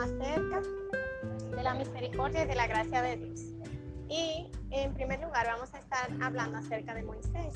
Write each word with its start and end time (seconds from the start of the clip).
acerca 0.00 0.62
de 1.56 1.62
la 1.62 1.74
misericordia 1.74 2.44
y 2.44 2.46
de 2.46 2.54
la 2.54 2.66
gracia 2.66 3.02
de 3.02 3.16
Dios. 3.16 3.40
Y 4.08 4.50
en 4.70 4.94
primer 4.94 5.20
lugar 5.20 5.46
vamos 5.46 5.72
a 5.74 5.78
estar 5.78 6.10
hablando 6.20 6.58
acerca 6.58 6.94
de 6.94 7.02
Moisés. 7.02 7.54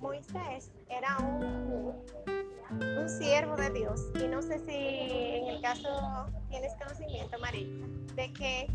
Moisés 0.00 0.70
era 0.88 1.16
un, 1.18 1.94
un 2.98 3.08
siervo 3.08 3.56
de 3.56 3.70
Dios 3.70 4.10
y 4.20 4.26
no 4.26 4.42
sé 4.42 4.58
si 4.58 4.74
en 4.74 5.46
el 5.48 5.62
caso 5.62 6.26
tienes 6.50 6.72
conocimiento, 6.74 7.38
María, 7.38 7.66
de 8.14 8.32
que 8.32 8.66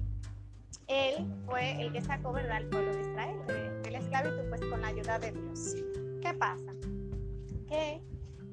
él 0.87 1.27
fue 1.45 1.81
el 1.81 1.93
que 1.93 2.01
sacó 2.01 2.31
¿verdad? 2.31 2.57
al 2.57 2.65
pueblo 2.69 2.95
de 2.95 3.01
Israel 3.01 3.37
de, 3.47 3.81
de 3.81 3.91
la 3.91 3.99
esclavitud 3.99 4.49
pues 4.49 4.61
con 4.61 4.81
la 4.81 4.87
ayuda 4.87 5.19
de 5.19 5.31
Dios. 5.31 5.75
¿Qué 6.21 6.33
pasa? 6.33 6.71
Que 7.67 8.01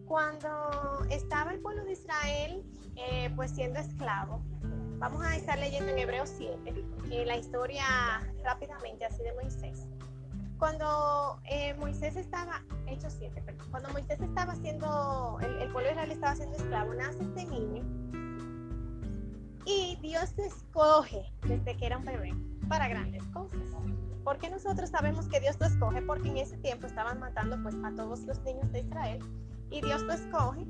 cuando 0.06 1.04
estaba 1.10 1.52
el 1.52 1.60
pueblo 1.60 1.84
de 1.84 1.92
Israel 1.92 2.62
eh, 2.96 3.30
pues 3.36 3.50
siendo 3.50 3.78
esclavo, 3.78 4.40
vamos 4.98 5.22
a 5.22 5.36
estar 5.36 5.58
leyendo 5.58 5.90
en 5.92 5.98
Hebreos 5.98 6.32
7 6.36 6.84
eh, 7.10 7.24
la 7.26 7.36
historia 7.36 7.84
rápidamente 8.42 9.04
así 9.04 9.22
de 9.22 9.32
Moisés. 9.34 9.86
Cuando 10.58 11.38
eh, 11.44 11.74
Moisés 11.74 12.16
estaba, 12.16 12.62
hecho 12.86 13.10
7, 13.10 13.42
perdón, 13.42 13.66
cuando 13.70 13.90
Moisés 13.90 14.20
estaba 14.20 14.54
haciendo, 14.54 15.38
el, 15.42 15.62
el, 15.62 15.70
pueblo 15.70 15.88
de 15.88 15.92
Israel 15.92 16.10
estaba 16.10 16.34
siendo 16.34 16.56
esclavo, 16.56 16.94
nace 16.94 17.22
este 17.22 17.44
niño 17.44 17.84
y 19.66 19.98
Dios 20.00 20.32
te 20.34 20.46
escoge 20.46 21.30
desde 21.42 21.76
que 21.76 21.86
era 21.86 21.98
un 21.98 22.04
bebé 22.04 22.34
para 22.68 22.88
grandes 22.88 23.22
cosas. 23.34 23.58
¿Por 24.24 24.38
qué 24.38 24.50
nosotros 24.50 24.90
sabemos 24.90 25.28
que 25.28 25.38
Dios 25.38 25.56
te 25.56 25.66
escoge? 25.66 26.02
Porque 26.02 26.28
en 26.28 26.38
ese 26.38 26.56
tiempo 26.56 26.86
estaban 26.88 27.20
matando 27.20 27.62
pues 27.62 27.76
a 27.84 27.94
todos 27.94 28.20
los 28.22 28.40
niños 28.42 28.72
de 28.72 28.80
Israel 28.80 29.18
y 29.70 29.80
Dios 29.82 30.02
lo 30.02 30.14
escoge 30.14 30.66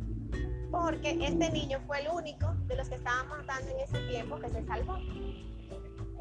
porque 0.83 1.17
este 1.23 1.51
niño 1.51 1.81
fue 1.87 2.01
el 2.01 2.09
único 2.09 2.53
de 2.67 2.77
los 2.77 2.89
que 2.89 2.97
estaban 2.97 3.29
matando 3.29 3.71
en 3.71 3.81
ese 3.81 3.99
tiempo 4.09 4.39
que 4.39 4.51
se 4.51 4.63
salvó. 4.67 4.99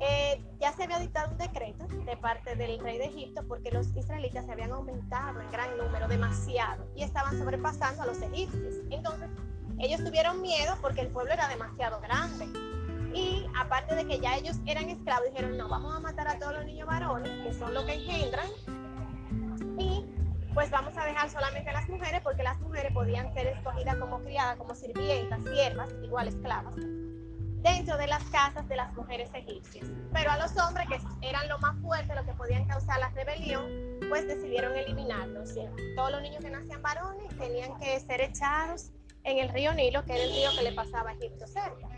Eh, 0.01 0.41
ya 0.59 0.73
se 0.73 0.83
había 0.83 0.99
dictado 0.99 1.31
un 1.31 1.37
decreto 1.37 1.87
de 1.87 2.17
parte 2.17 2.55
del 2.55 2.79
rey 2.79 2.97
de 2.97 3.05
Egipto 3.05 3.43
porque 3.47 3.71
los 3.71 3.87
israelitas 3.95 4.45
se 4.45 4.51
habían 4.51 4.71
aumentado 4.71 5.41
en 5.41 5.51
gran 5.51 5.77
número, 5.77 6.07
demasiado, 6.07 6.85
y 6.95 7.03
estaban 7.03 7.37
sobrepasando 7.37 8.03
a 8.03 8.05
los 8.05 8.21
egipcios. 8.21 8.75
Entonces, 8.91 9.29
ellos 9.79 10.03
tuvieron 10.03 10.41
miedo 10.41 10.77
porque 10.81 11.01
el 11.01 11.09
pueblo 11.09 11.33
era 11.33 11.47
demasiado 11.49 11.99
grande. 11.99 12.47
Y 13.13 13.45
aparte 13.57 13.95
de 13.95 14.05
que 14.05 14.19
ya 14.19 14.35
ellos 14.37 14.57
eran 14.65 14.89
esclavos, 14.89 15.25
dijeron, 15.31 15.57
no, 15.57 15.69
vamos 15.69 15.95
a 15.95 15.99
matar 15.99 16.27
a 16.27 16.39
todos 16.39 16.53
los 16.53 16.65
niños 16.65 16.87
varones, 16.87 17.31
que 17.45 17.53
son 17.53 17.73
los 17.73 17.83
que 17.85 17.93
engendran, 17.93 18.47
pues 20.55 20.71
vamos 20.71 20.97
a 20.97 21.03
dejar 21.03 21.29
solamente 21.29 21.69
a 21.69 21.73
las 21.73 21.89
mujeres 21.89 22.21
porque 22.23 22.41
las 22.41 22.57
mujeres 22.61 22.93
podían 22.93 23.31
ser 23.33 23.47
escogidas 23.47 23.97
como 23.97 24.23
criadas, 24.23 24.55
como 24.55 24.73
sirvientas, 24.73 25.41
siervas, 25.43 25.89
igual 26.01 26.29
esclavas, 26.29 26.73
dentro 27.61 27.97
de 27.97 28.07
las 28.07 28.23
casas 28.29 28.65
de 28.69 28.77
las 28.77 28.93
mujeres 28.93 29.29
egipcias. 29.33 29.85
Pero 30.13 30.31
a 30.31 30.37
los 30.37 30.55
hombres, 30.57 30.87
que 30.87 31.27
eran 31.27 31.49
lo 31.49 31.59
más 31.59 31.77
fuerte, 31.81 32.15
lo 32.15 32.23
que 32.23 32.31
podían 32.33 32.65
causar 32.67 32.99
la 33.01 33.09
rebelión, 33.09 33.65
pues 34.07 34.25
decidieron 34.27 34.73
eliminarlos. 34.77 35.53
Todos 35.97 36.11
los 36.11 36.21
niños 36.21 36.41
que 36.41 36.49
nacían 36.49 36.81
varones 36.81 37.27
tenían 37.37 37.77
que 37.77 37.99
ser 37.99 38.21
echados 38.21 38.91
en 39.25 39.39
el 39.39 39.49
río 39.49 39.73
Nilo, 39.73 40.05
que 40.05 40.13
era 40.13 40.23
el 40.23 40.31
río 40.31 40.49
que 40.55 40.63
le 40.63 40.71
pasaba 40.71 41.09
a 41.09 41.13
Egipto 41.15 41.45
cerca. 41.47 41.89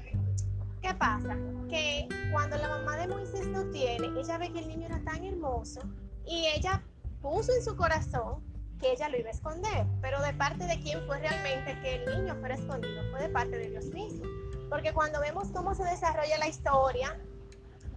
¿Qué 0.82 0.96
pasa? 0.96 1.38
Que 1.70 2.08
cuando 2.32 2.58
la 2.58 2.70
mamá 2.70 2.98
de 2.98 3.08
Moisés 3.08 3.46
lo 3.48 3.70
tiene, 3.70 4.08
ella 4.20 4.40
ve 4.40 4.52
que 4.52 4.60
el 4.60 4.68
niño 4.68 4.88
era 4.88 5.00
tan 5.04 5.24
hermoso 5.24 5.82
y 6.26 6.48
ella 6.48 6.82
puso 7.22 7.52
en 7.52 7.64
su 7.64 7.76
corazón 7.76 8.47
que 8.80 8.92
ella 8.92 9.10
lo 9.10 9.18
iba 9.18 9.30
a 9.30 9.32
esconder, 9.32 9.86
pero 10.02 10.22
de 10.22 10.34
parte 10.34 10.66
de 10.66 10.80
quién 10.80 11.06
fue 11.06 11.20
realmente 11.20 11.80
que 11.82 11.96
el 11.96 12.24
niño 12.24 12.36
fuera 12.40 12.56
escondido, 12.56 13.02
fue 13.12 13.22
de 13.22 13.30
parte 13.30 13.58
de 13.58 13.70
Dios 13.70 13.86
mismo. 13.86 14.26
Porque 14.70 14.94
cuando 14.94 15.20
vemos 15.20 15.48
cómo 15.54 15.74
se 15.74 15.84
desarrolla 15.84 16.38
la 16.38 16.48
historia, 16.48 17.18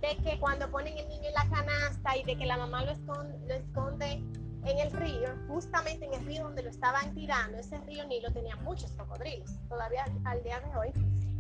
de 0.01 0.17
que 0.23 0.39
cuando 0.39 0.71
ponen 0.71 0.97
el 0.97 1.09
niño 1.09 1.29
en 1.29 1.35
la 1.35 1.49
canasta 1.55 2.17
y 2.17 2.25
de 2.25 2.37
que 2.37 2.47
la 2.47 2.57
mamá 2.57 2.85
lo 2.85 2.93
esconde, 2.93 3.39
lo 3.47 3.55
esconde 3.55 4.25
en 4.65 4.79
el 4.79 4.91
río, 4.93 5.29
justamente 5.49 6.07
en 6.07 6.15
el 6.15 6.25
río 6.27 6.45
donde 6.45 6.63
lo 6.63 6.71
estaban 6.71 7.15
tirando, 7.15 7.59
ese 7.59 7.79
río 7.81 8.07
Nilo 8.07 8.33
tenía 8.33 8.57
muchos 8.57 8.91
cocodrilos. 8.93 9.51
Todavía 9.69 10.05
al 10.25 10.43
día 10.43 10.61
de 10.61 10.77
hoy, 10.77 10.93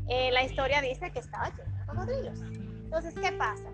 eh, 0.09 0.31
la 0.33 0.43
historia 0.45 0.81
dice 0.81 1.11
que 1.11 1.21
estaba 1.21 1.50
lleno 1.50 1.79
de 1.79 1.87
cocodrilos. 1.87 2.41
Entonces, 2.41 3.15
¿qué 3.15 3.33
pasa? 3.33 3.71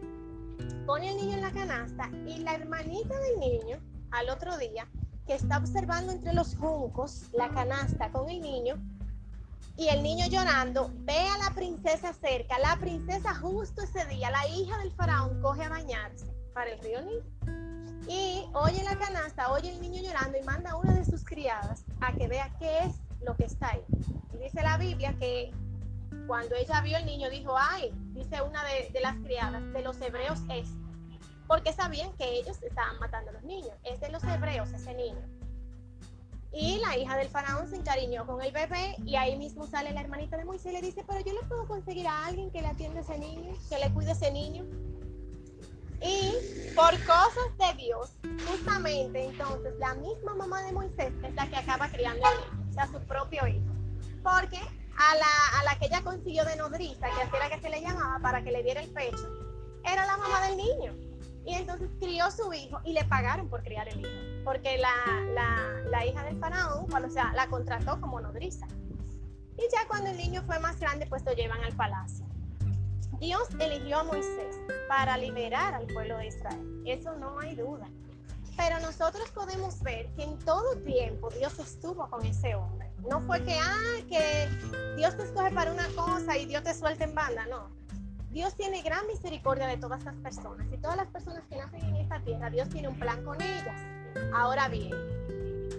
Pone 0.85 1.11
el 1.11 1.17
niño 1.17 1.35
en 1.35 1.43
la 1.43 1.53
canasta 1.53 2.11
y 2.27 2.39
la 2.39 2.55
hermanita 2.55 3.19
del 3.19 3.41
niño, 3.41 3.79
al 4.13 4.29
otro 4.31 4.57
día, 4.57 4.89
que 5.27 5.35
está 5.35 5.59
observando 5.59 6.13
entre 6.13 6.33
los 6.33 6.57
juncos 6.57 7.25
la 7.33 7.49
canasta 7.51 8.11
con 8.11 8.31
el 8.31 8.41
niño 8.41 8.77
y 9.77 9.89
el 9.89 10.03
niño 10.03 10.27
llorando, 10.27 10.91
ve 11.01 11.19
a 11.19 11.39
la 11.39 11.55
princesa 11.55 12.15
cerca. 12.15 12.59
La 12.59 12.77
princesa 12.77 13.35
justo 13.35 13.83
ese 13.83 14.07
día, 14.07 14.31
la 14.31 14.49
hija 14.49 14.79
del 14.79 14.91
faraón, 14.93 15.43
coge 15.43 15.65
a 15.65 15.69
bañarse 15.69 16.27
para 16.55 16.71
el 16.71 16.81
río 16.81 17.03
Nilo. 17.03 17.25
Y 18.09 18.47
oye 18.55 18.83
la 18.85 18.97
canasta, 18.97 19.51
oye 19.51 19.73
el 19.73 19.81
niño 19.81 20.01
llorando 20.01 20.39
y 20.39 20.43
manda 20.45 20.71
a 20.71 20.77
una 20.77 20.95
de 20.95 21.05
sus 21.05 21.25
criadas 21.25 21.85
a 22.01 22.13
que 22.13 22.29
vea 22.29 22.57
qué 22.59 22.85
es 22.85 22.95
lo 23.21 23.37
que 23.37 23.45
está 23.45 23.73
ahí. 23.73 23.85
Y 24.33 24.45
dice 24.45 24.63
la 24.63 24.79
Biblia 24.79 25.15
que 25.19 25.53
cuando 26.27 26.55
ella 26.55 26.81
vio 26.81 26.97
el 26.97 27.05
niño 27.05 27.29
dijo, 27.29 27.55
ay, 27.59 27.93
dice 28.15 28.41
una 28.41 28.65
de, 28.65 28.91
de 28.93 29.01
las 29.01 29.17
criadas, 29.17 29.63
de 29.73 29.83
los 29.83 30.01
hebreos 30.01 30.41
es 30.49 30.69
porque 31.47 31.73
sabían 31.73 32.13
que 32.17 32.39
ellos 32.39 32.61
estaban 32.63 32.99
matando 32.99 33.31
a 33.31 33.35
los 33.35 33.43
niños. 33.45 33.73
Es 33.85 34.01
de 34.01 34.11
los 34.11 34.23
hebreos 34.25 34.73
ese 34.73 34.95
niño. 34.95 35.23
Y 36.53 36.79
la 36.79 36.97
hija 36.97 37.17
del 37.19 37.29
faraón 37.29 37.69
se 37.69 37.77
encariñó 37.77 38.27
con 38.27 38.41
el 38.41 38.51
bebé 38.51 38.97
y 39.05 39.17
ahí 39.17 39.37
mismo 39.37 39.67
sale 39.67 39.93
la 39.93 40.01
hermanita 40.01 40.39
de 40.39 40.45
Moisés 40.47 40.73
y 40.73 40.75
le 40.75 40.81
dice, 40.81 41.05
pero 41.07 41.21
yo 41.21 41.35
le 41.35 41.47
puedo 41.47 41.67
conseguir 41.67 42.07
a 42.07 42.27
alguien 42.27 42.51
que 42.51 42.63
le 42.63 42.69
atienda 42.69 43.01
a 43.01 43.03
ese 43.03 43.19
niño, 43.19 43.53
que 43.69 43.79
le 43.79 43.93
cuide 43.93 44.11
a 44.11 44.15
ese 44.15 44.31
niño. 44.31 44.65
Y 46.01 46.33
por 46.75 46.93
cosas 47.05 47.59
de 47.59 47.83
Dios, 47.83 48.13
justamente 48.49 49.25
entonces 49.25 49.75
la 49.79 49.95
misma 49.95 50.35
mamá 50.35 50.63
de 50.63 50.73
Moisés 50.73 51.13
es 51.23 51.35
la 51.35 51.47
que 51.47 51.57
acaba 51.57 51.89
criando 51.89 52.25
al 52.27 52.35
niño, 52.37 52.69
o 52.71 52.73
sea, 52.73 52.87
su 52.87 53.01
propio 53.01 53.47
hijo. 53.47 53.67
Porque 54.23 54.59
a 54.59 55.15
la, 55.15 55.61
a 55.61 55.65
la 55.65 55.79
que 55.79 55.87
ella 55.87 56.03
consiguió 56.03 56.45
de 56.47 56.57
nodriza, 56.57 57.07
que 57.07 57.23
así 57.23 57.37
era 57.37 57.51
que 57.51 57.61
se 57.61 57.69
le 57.69 57.83
llamaba 57.83 58.19
para 58.21 58.43
que 58.43 58.51
le 58.51 58.63
diera 58.63 58.81
el 58.81 58.91
pecho, 58.91 59.29
era 59.85 60.07
la 60.07 60.17
mamá 60.17 60.47
del 60.47 60.57
niño. 60.57 61.06
Y 61.47 61.55
entonces 61.55 61.89
crió 62.01 62.31
su 62.31 62.53
hijo 62.53 62.81
y 62.85 62.93
le 62.93 63.05
pagaron 63.05 63.49
por 63.49 63.63
criar 63.63 63.89
el 63.89 64.01
hijo, 64.01 64.45
porque 64.45 64.79
la, 64.79 64.91
la, 65.33 65.81
la 65.89 66.05
hija 66.05 66.25
del 66.25 66.39
faraón, 66.39 66.93
o 66.93 67.11
sea, 67.11 67.33
la 67.35 67.47
contrató 67.47 68.01
como 68.01 68.21
nodriza. 68.21 68.67
Y 69.57 69.63
ya 69.73 69.87
cuando 69.87 70.11
el 70.11 70.17
niño 70.17 70.43
fue 70.45 70.59
más 70.59 70.79
grande, 70.81 71.07
pues 71.07 71.25
lo 71.25 71.33
llevan 71.33 71.63
al 71.63 71.75
palacio. 71.77 72.27
Dios 73.21 73.49
eligió 73.61 74.01
a 74.01 74.05
Moisés 74.05 74.57
para 74.89 75.17
liberar 75.17 75.73
al 75.75 75.87
pueblo 75.87 76.19
de 76.19 76.27
Israel. 76.27 76.83
Eso 76.85 77.15
no 77.17 77.39
hay 77.39 77.55
duda. 77.55 77.87
Pero 78.57 78.81
nosotros 78.81 79.31
podemos 79.31 79.81
ver 79.83 80.09
que 80.17 80.25
en 80.25 80.39
todo 80.41 80.77
tiempo 80.79 81.31
Dios 81.31 81.59
estuvo 81.59 82.09
con 82.11 82.25
ese 82.27 82.55
hombre. 82.55 82.91
No 83.09 83.21
fue 83.21 83.43
que, 83.45 83.55
ah, 83.55 83.97
que 84.09 84.49
Dios 84.97 85.17
te 85.17 85.23
escoge 85.23 85.51
para 85.53 85.73
una 85.73 85.87
cosa 85.95 86.37
y 86.37 86.47
Dios 86.47 86.63
te 86.63 86.75
suelta 86.75 87.05
en 87.05 87.15
banda, 87.15 87.47
no. 87.47 87.71
Dios 88.37 88.55
tiene 88.55 88.83
gran 88.83 89.07
misericordia 89.07 89.67
de 89.67 89.79
todas 89.79 90.05
las 90.05 90.15
personas 90.17 90.67
y 90.71 90.77
todas 90.77 90.99
las 90.99 91.07
personas 91.07 91.43
que 91.49 91.57
nacen 91.57 91.81
en 91.83 91.97
esta 91.97 92.21
tierra, 92.21 92.51
Dios 92.51 92.69
tiene 92.69 92.87
un 92.87 92.99
plan 92.99 93.25
con 93.25 93.41
ellas. 93.41 93.81
Ahora 94.35 94.69
bien, 94.69 94.93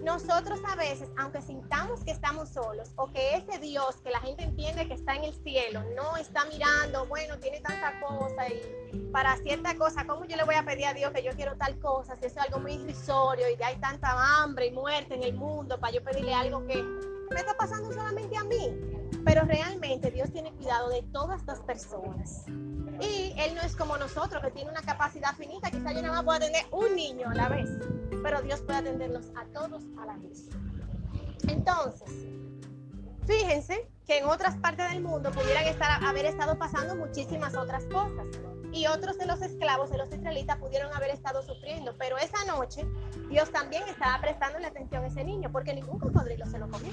nosotros 0.02 0.58
a 0.66 0.74
veces, 0.74 1.08
aunque 1.16 1.40
sintamos 1.40 2.02
que 2.02 2.10
estamos 2.10 2.48
solos 2.48 2.90
o 2.96 3.12
que 3.12 3.36
ese 3.36 3.60
Dios 3.60 3.98
que 4.02 4.10
la 4.10 4.18
gente 4.18 4.42
entiende 4.42 4.88
que 4.88 4.94
está 4.94 5.14
en 5.14 5.22
el 5.22 5.34
cielo, 5.34 5.84
no 5.94 6.16
está 6.16 6.46
mirando, 6.46 7.06
bueno, 7.06 7.38
tiene 7.38 7.60
tanta 7.60 7.92
cosa 8.00 8.48
y 8.48 9.08
para 9.12 9.36
cierta 9.36 9.76
cosa, 9.76 10.04
¿cómo 10.04 10.24
yo 10.24 10.36
le 10.36 10.42
voy 10.42 10.56
a 10.56 10.64
pedir 10.64 10.86
a 10.86 10.94
Dios 10.94 11.12
que 11.12 11.22
yo 11.22 11.30
quiero 11.36 11.56
tal 11.56 11.78
cosa? 11.78 12.16
Si 12.16 12.26
eso 12.26 12.40
es 12.40 12.44
algo 12.44 12.58
muy 12.58 12.72
irrisorio 12.72 13.46
y 13.48 13.62
hay 13.62 13.76
tanta 13.76 14.42
hambre 14.42 14.66
y 14.66 14.72
muerte 14.72 15.14
en 15.14 15.22
el 15.22 15.34
mundo 15.34 15.78
para 15.78 15.92
yo 15.92 16.02
pedirle 16.02 16.34
algo 16.34 16.66
que 16.66 16.84
me 17.30 17.40
está 17.40 17.56
pasando 17.56 17.92
solamente 17.92 18.36
a 18.36 18.44
mí. 18.44 18.78
Pero 19.24 19.42
realmente 19.42 20.10
Dios 20.10 20.30
tiene 20.32 20.52
cuidado 20.52 20.88
de 20.90 21.02
todas 21.12 21.44
las 21.46 21.60
personas. 21.60 22.44
Y 23.00 23.34
Él 23.36 23.54
no 23.54 23.62
es 23.62 23.76
como 23.76 23.96
nosotros, 23.96 24.42
que 24.42 24.50
tiene 24.50 24.70
una 24.70 24.82
capacidad 24.82 25.34
finita. 25.36 25.70
Quizá 25.70 25.92
yo 25.92 26.02
nada 26.02 26.14
más 26.14 26.24
pueda 26.24 26.38
atender 26.38 26.66
un 26.72 26.94
niño 26.96 27.28
a 27.30 27.34
la 27.34 27.48
vez, 27.48 27.68
pero 28.22 28.42
Dios 28.42 28.60
puede 28.62 28.78
atenderlos 28.78 29.26
a 29.36 29.44
todos 29.46 29.84
a 30.00 30.06
la 30.06 30.16
vez. 30.16 30.48
Entonces, 31.48 32.10
fíjense 33.26 33.88
que 34.06 34.18
en 34.18 34.24
otras 34.24 34.56
partes 34.56 34.90
del 34.90 35.02
mundo 35.02 35.30
pudieran 35.30 35.66
estar, 35.66 36.02
haber 36.02 36.26
estado 36.26 36.58
pasando 36.58 36.96
muchísimas 36.96 37.54
otras 37.54 37.84
cosas. 37.84 38.26
Y 38.72 38.86
otros 38.86 39.16
de 39.16 39.26
los 39.26 39.40
esclavos 39.40 39.90
de 39.90 39.96
los 39.96 40.12
israelitas 40.12 40.58
pudieron 40.58 40.92
haber 40.94 41.10
estado 41.10 41.42
sufriendo. 41.42 41.94
Pero 41.98 42.18
esa 42.18 42.44
noche 42.46 42.86
Dios 43.30 43.50
también 43.50 43.82
estaba 43.88 44.20
prestando 44.20 44.58
la 44.58 44.68
atención 44.68 45.04
a 45.04 45.06
ese 45.06 45.24
niño, 45.24 45.50
porque 45.52 45.74
ningún 45.74 45.98
cocodrilo 45.98 46.46
se 46.46 46.58
lo 46.58 46.68
comió. 46.68 46.92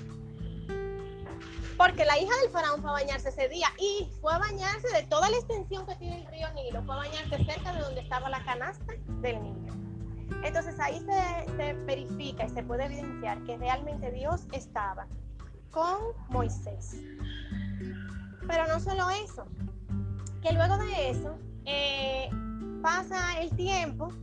Porque 1.78 2.06
la 2.06 2.18
hija 2.18 2.32
del 2.42 2.52
faraón 2.52 2.82
fue 2.82 2.90
a 2.90 2.94
bañarse 2.94 3.30
ese 3.30 3.50
día 3.50 3.68
y 3.78 4.10
fue 4.22 4.34
a 4.34 4.40
bañarse 4.40 4.88
de 4.94 5.04
toda 5.04 5.30
la 5.30 5.38
extensión 5.38 5.86
que 5.86 5.96
tiene 5.96 6.22
el 6.22 6.28
río 6.28 6.48
Nilo, 6.54 6.84
fue 6.84 6.96
a 6.96 7.00
bañarse 7.00 7.44
cerca 7.44 7.74
de 7.74 7.82
donde 7.82 8.02
estaba 8.02 8.30
la 8.30 8.44
canasta 8.46 8.94
del 9.22 9.44
niño. 9.44 9.74
Entonces 10.44 10.80
ahí 10.80 11.00
se, 11.58 11.74
verifica 11.86 12.46
y 12.46 12.50
se 12.50 12.64
puede 12.64 12.86
evidenciar 12.86 13.44
que 13.44 13.58
realmente 13.58 14.12
Dios 14.12 14.42
estaba 14.52 15.08
con 15.72 15.98
Moisés. 16.30 16.98
Pero 18.48 18.68
no 18.68 18.80
solo 18.80 19.10
eso, 19.10 19.46
que 20.42 20.54
luego 20.54 20.78
de 20.78 21.10
eso 21.10 21.38
eh, 21.66 22.30
pasa 22.82 23.42
el 23.42 23.50
tiempo, 23.56 24.14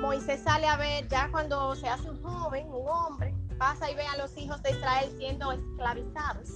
Moisés 0.00 0.42
sale 0.42 0.66
a 0.66 0.76
ver 0.76 1.08
ya 1.08 1.30
cuando 1.30 1.74
se 1.74 1.88
hace 1.88 2.10
un 2.10 2.22
joven, 2.22 2.66
un 2.68 2.86
hombre, 2.86 3.34
pasa 3.58 3.90
y 3.90 3.94
ve 3.94 4.06
a 4.06 4.16
los 4.18 4.36
hijos 4.36 4.62
de 4.62 4.72
Israel 4.72 5.10
siendo 5.18 5.52
esclavizados, 5.52 6.48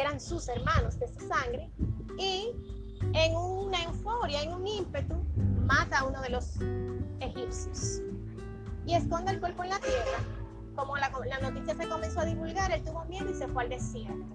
eran 0.00 0.20
sus 0.20 0.48
hermanos 0.48 0.98
de 0.98 1.08
su 1.08 1.26
sangre, 1.26 1.70
y 2.18 2.52
en 3.12 3.36
una 3.36 3.82
euforia, 3.84 4.42
en 4.42 4.52
un 4.52 4.66
ímpetu, 4.66 5.14
mata 5.66 6.00
a 6.00 6.04
uno 6.04 6.20
de 6.22 6.30
los 6.30 6.58
egipcios 7.20 8.00
y 8.86 8.94
esconde 8.94 9.32
el 9.32 9.40
cuerpo 9.40 9.64
en 9.64 9.70
la 9.70 9.78
tierra. 9.78 10.18
Como 10.74 10.96
la, 10.96 11.08
noticia 11.40 11.74
se 11.74 11.88
comenzó 11.88 12.20
a 12.20 12.24
divulgar, 12.24 12.72
él 12.72 12.82
tuvo 12.82 13.04
miedo 13.04 13.30
y 13.30 13.34
se 13.34 13.46
fue 13.48 13.64
al 13.64 13.68
desierto. 13.70 14.34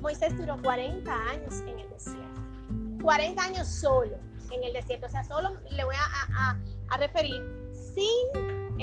Moisés 0.00 0.36
duró 0.36 0.60
40 0.62 1.10
años 1.10 1.60
en 1.60 1.78
el 1.78 1.88
desierto. 1.88 2.40
40 3.02 3.42
años 3.42 3.66
solo 3.66 4.16
en 4.50 4.62
el 4.62 4.72
desierto. 4.74 5.06
O 5.06 5.10
sea, 5.10 5.24
solo 5.24 5.56
le 5.70 5.84
voy 5.84 5.94
a, 5.96 6.58
referir 6.98 7.42
sin 7.72 8.73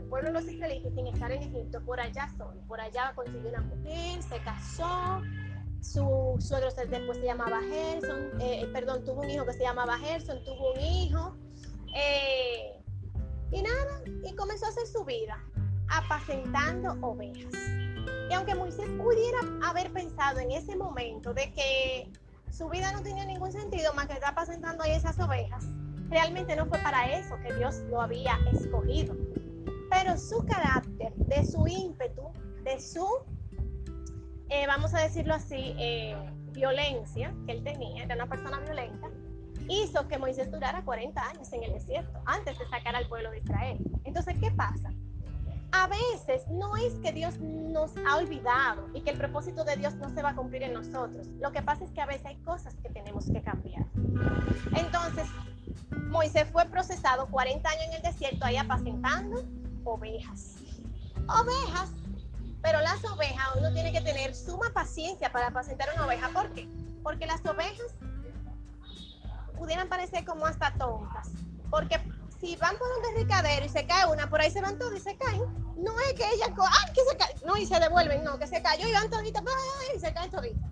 su 0.00 0.08
pueblo 0.08 0.30
los 0.30 0.44
israelitas, 0.48 0.92
sin 0.94 1.06
estar 1.06 1.30
en 1.32 1.42
Egipto, 1.42 1.80
por 1.84 2.00
allá 2.00 2.28
solo. 2.36 2.60
Por 2.66 2.80
allá 2.80 3.12
consiguió 3.14 3.50
una 3.50 3.62
mujer, 3.62 4.22
se 4.22 4.38
casó, 4.42 5.22
su 5.80 6.36
suegro 6.38 6.68
después 6.70 7.18
se 7.18 7.24
llamaba 7.24 7.60
Gerson, 7.62 8.40
eh, 8.40 8.68
perdón, 8.72 9.04
tuvo 9.04 9.22
un 9.22 9.30
hijo 9.30 9.46
que 9.46 9.54
se 9.54 9.62
llamaba 9.62 9.98
Gerson, 9.98 10.44
tuvo 10.44 10.74
un 10.74 10.80
hijo, 10.80 11.36
eh, 11.96 12.82
y 13.50 13.62
nada, 13.62 14.02
y 14.24 14.34
comenzó 14.34 14.66
a 14.66 14.68
hacer 14.68 14.86
su 14.86 15.04
vida, 15.04 15.42
apacentando 15.88 16.96
ovejas. 17.06 17.52
Y 18.28 18.34
aunque 18.34 18.54
Moisés 18.54 18.88
pudiera 18.98 19.38
haber 19.64 19.92
pensado 19.92 20.38
en 20.38 20.52
ese 20.52 20.76
momento 20.76 21.34
de 21.34 21.52
que 21.52 22.12
su 22.50 22.68
vida 22.68 22.92
no 22.92 23.02
tenía 23.02 23.24
ningún 23.24 23.50
sentido 23.50 23.92
más 23.94 24.06
que 24.06 24.14
estar 24.14 24.30
apacentando 24.30 24.84
ahí 24.84 24.92
esas 24.92 25.18
ovejas, 25.18 25.66
realmente 26.10 26.54
no 26.56 26.66
fue 26.66 26.78
para 26.78 27.18
eso 27.18 27.36
que 27.42 27.54
Dios 27.54 27.80
lo 27.88 28.00
había 28.00 28.38
escogido. 28.52 29.16
Pero 29.90 30.16
su 30.16 30.44
carácter, 30.46 31.12
de 31.14 31.44
su 31.44 31.66
ímpetu, 31.66 32.32
de 32.64 32.80
su 32.80 33.06
eh, 34.50 34.66
vamos 34.66 34.92
a 34.94 35.00
decirlo 35.00 35.34
así, 35.34 35.76
eh, 35.78 36.16
violencia 36.50 37.32
que 37.46 37.52
él 37.52 37.62
tenía, 37.62 38.02
era 38.02 38.16
una 38.16 38.26
persona 38.26 38.58
violenta, 38.58 39.08
hizo 39.68 40.08
que 40.08 40.18
Moisés 40.18 40.50
durara 40.50 40.82
40 40.82 41.24
años 41.24 41.52
en 41.52 41.62
el 41.62 41.72
desierto 41.72 42.20
antes 42.26 42.58
de 42.58 42.66
sacar 42.68 42.96
al 42.96 43.06
pueblo 43.06 43.30
de 43.30 43.38
Israel. 43.38 43.78
Entonces, 44.02 44.34
¿qué 44.40 44.50
pasa? 44.50 44.92
A 45.70 45.86
veces 45.86 46.48
no 46.48 46.76
es 46.76 46.94
que 46.94 47.12
Dios 47.12 47.38
nos 47.38 47.92
ha 48.08 48.16
olvidado 48.16 48.88
y 48.92 49.02
que 49.02 49.10
el 49.10 49.18
propósito 49.18 49.62
de 49.62 49.76
Dios 49.76 49.94
no 49.94 50.10
se 50.10 50.20
va 50.20 50.30
a 50.30 50.34
cumplir 50.34 50.64
en 50.64 50.72
nosotros. 50.72 51.28
Lo 51.38 51.52
que 51.52 51.62
pasa 51.62 51.84
es 51.84 51.92
que 51.92 52.00
a 52.00 52.06
veces 52.06 52.26
hay 52.26 52.36
cosas 52.42 52.74
que 52.82 52.88
tenemos 52.88 53.26
que 53.26 53.40
cambiar. 53.40 53.86
Entonces, 54.74 55.28
Moisés 56.08 56.48
fue 56.50 56.64
procesado 56.64 57.28
40 57.28 57.68
años 57.68 57.84
en 57.86 57.92
el 57.94 58.02
desierto 58.02 58.46
ahí 58.46 58.56
apacentando 58.56 59.44
ovejas. 59.84 60.56
Ovejas 61.28 61.90
pero 62.62 62.80
las 62.80 63.02
ovejas, 63.04 63.48
uno 63.56 63.72
tiene 63.72 63.92
que 63.92 64.00
tener 64.00 64.34
suma 64.34 64.70
paciencia 64.72 65.32
para 65.32 65.48
apacentar 65.48 65.88
una 65.94 66.06
oveja. 66.06 66.28
¿Por 66.28 66.52
qué? 66.52 66.68
Porque 67.02 67.26
las 67.26 67.44
ovejas 67.46 67.94
pudieran 69.56 69.88
parecer 69.88 70.24
como 70.24 70.46
hasta 70.46 70.72
tontas. 70.74 71.28
Porque 71.70 71.98
si 72.38 72.56
van 72.56 72.76
por 72.76 72.88
un 72.96 73.14
derricadero 73.14 73.64
y 73.64 73.68
se 73.68 73.86
cae 73.86 74.06
una, 74.06 74.28
por 74.28 74.40
ahí 74.40 74.50
se 74.50 74.60
van 74.60 74.78
todas 74.78 74.98
y 74.98 75.00
se 75.00 75.16
caen. 75.16 75.42
No 75.76 75.98
es 76.00 76.12
que 76.12 76.24
ella, 76.34 76.46
¡ay, 76.48 76.92
que 76.92 77.00
se 77.08 77.16
cae! 77.16 77.34
No, 77.46 77.56
y 77.56 77.64
se 77.64 77.80
devuelven, 77.80 78.22
no, 78.24 78.38
que 78.38 78.46
se 78.46 78.60
cayó 78.60 78.86
y 78.86 78.92
van 78.92 79.08
toditas, 79.08 79.42
y 79.96 79.98
se 79.98 80.12
caen 80.12 80.30
toditas. 80.30 80.70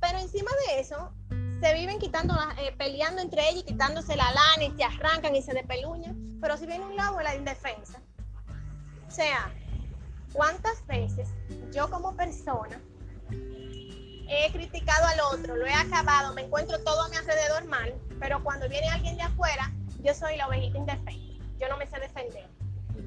Pero 0.00 0.18
encima 0.18 0.50
de 0.66 0.80
eso, 0.80 1.12
se 1.60 1.74
viven 1.74 2.00
quitando, 2.00 2.34
eh, 2.58 2.74
peleando 2.76 3.22
entre 3.22 3.48
ellas 3.48 3.62
y 3.62 3.66
quitándose 3.66 4.16
la 4.16 4.32
lana 4.32 4.64
y 4.64 4.76
se 4.76 4.82
arrancan 4.82 5.36
y 5.36 5.42
se 5.42 5.54
despeluñan. 5.54 6.38
Pero 6.40 6.56
si 6.56 6.66
viene 6.66 6.84
un 6.84 6.96
lobo, 6.96 7.20
la 7.20 7.36
indefensa. 7.36 8.00
O 9.14 9.16
sea, 9.16 9.48
¿Cuántas 10.34 10.84
veces 10.88 11.28
yo 11.72 11.88
como 11.88 12.16
persona 12.16 12.82
he 13.30 14.50
criticado 14.50 15.06
al 15.06 15.20
otro, 15.32 15.54
lo 15.54 15.64
he 15.64 15.72
acabado, 15.72 16.34
me 16.34 16.42
encuentro 16.42 16.82
todo 16.82 17.02
a 17.02 17.08
mi 17.08 17.14
alrededor 17.14 17.64
mal, 17.66 17.94
pero 18.18 18.42
cuando 18.42 18.68
viene 18.68 18.88
alguien 18.88 19.16
de 19.16 19.22
afuera, 19.22 19.72
yo 20.02 20.12
soy 20.12 20.36
la 20.36 20.48
ovejita 20.48 20.78
indefensa, 20.78 21.44
yo 21.60 21.68
no 21.68 21.76
me 21.76 21.86
sé 21.86 22.00
defender. 22.00 22.48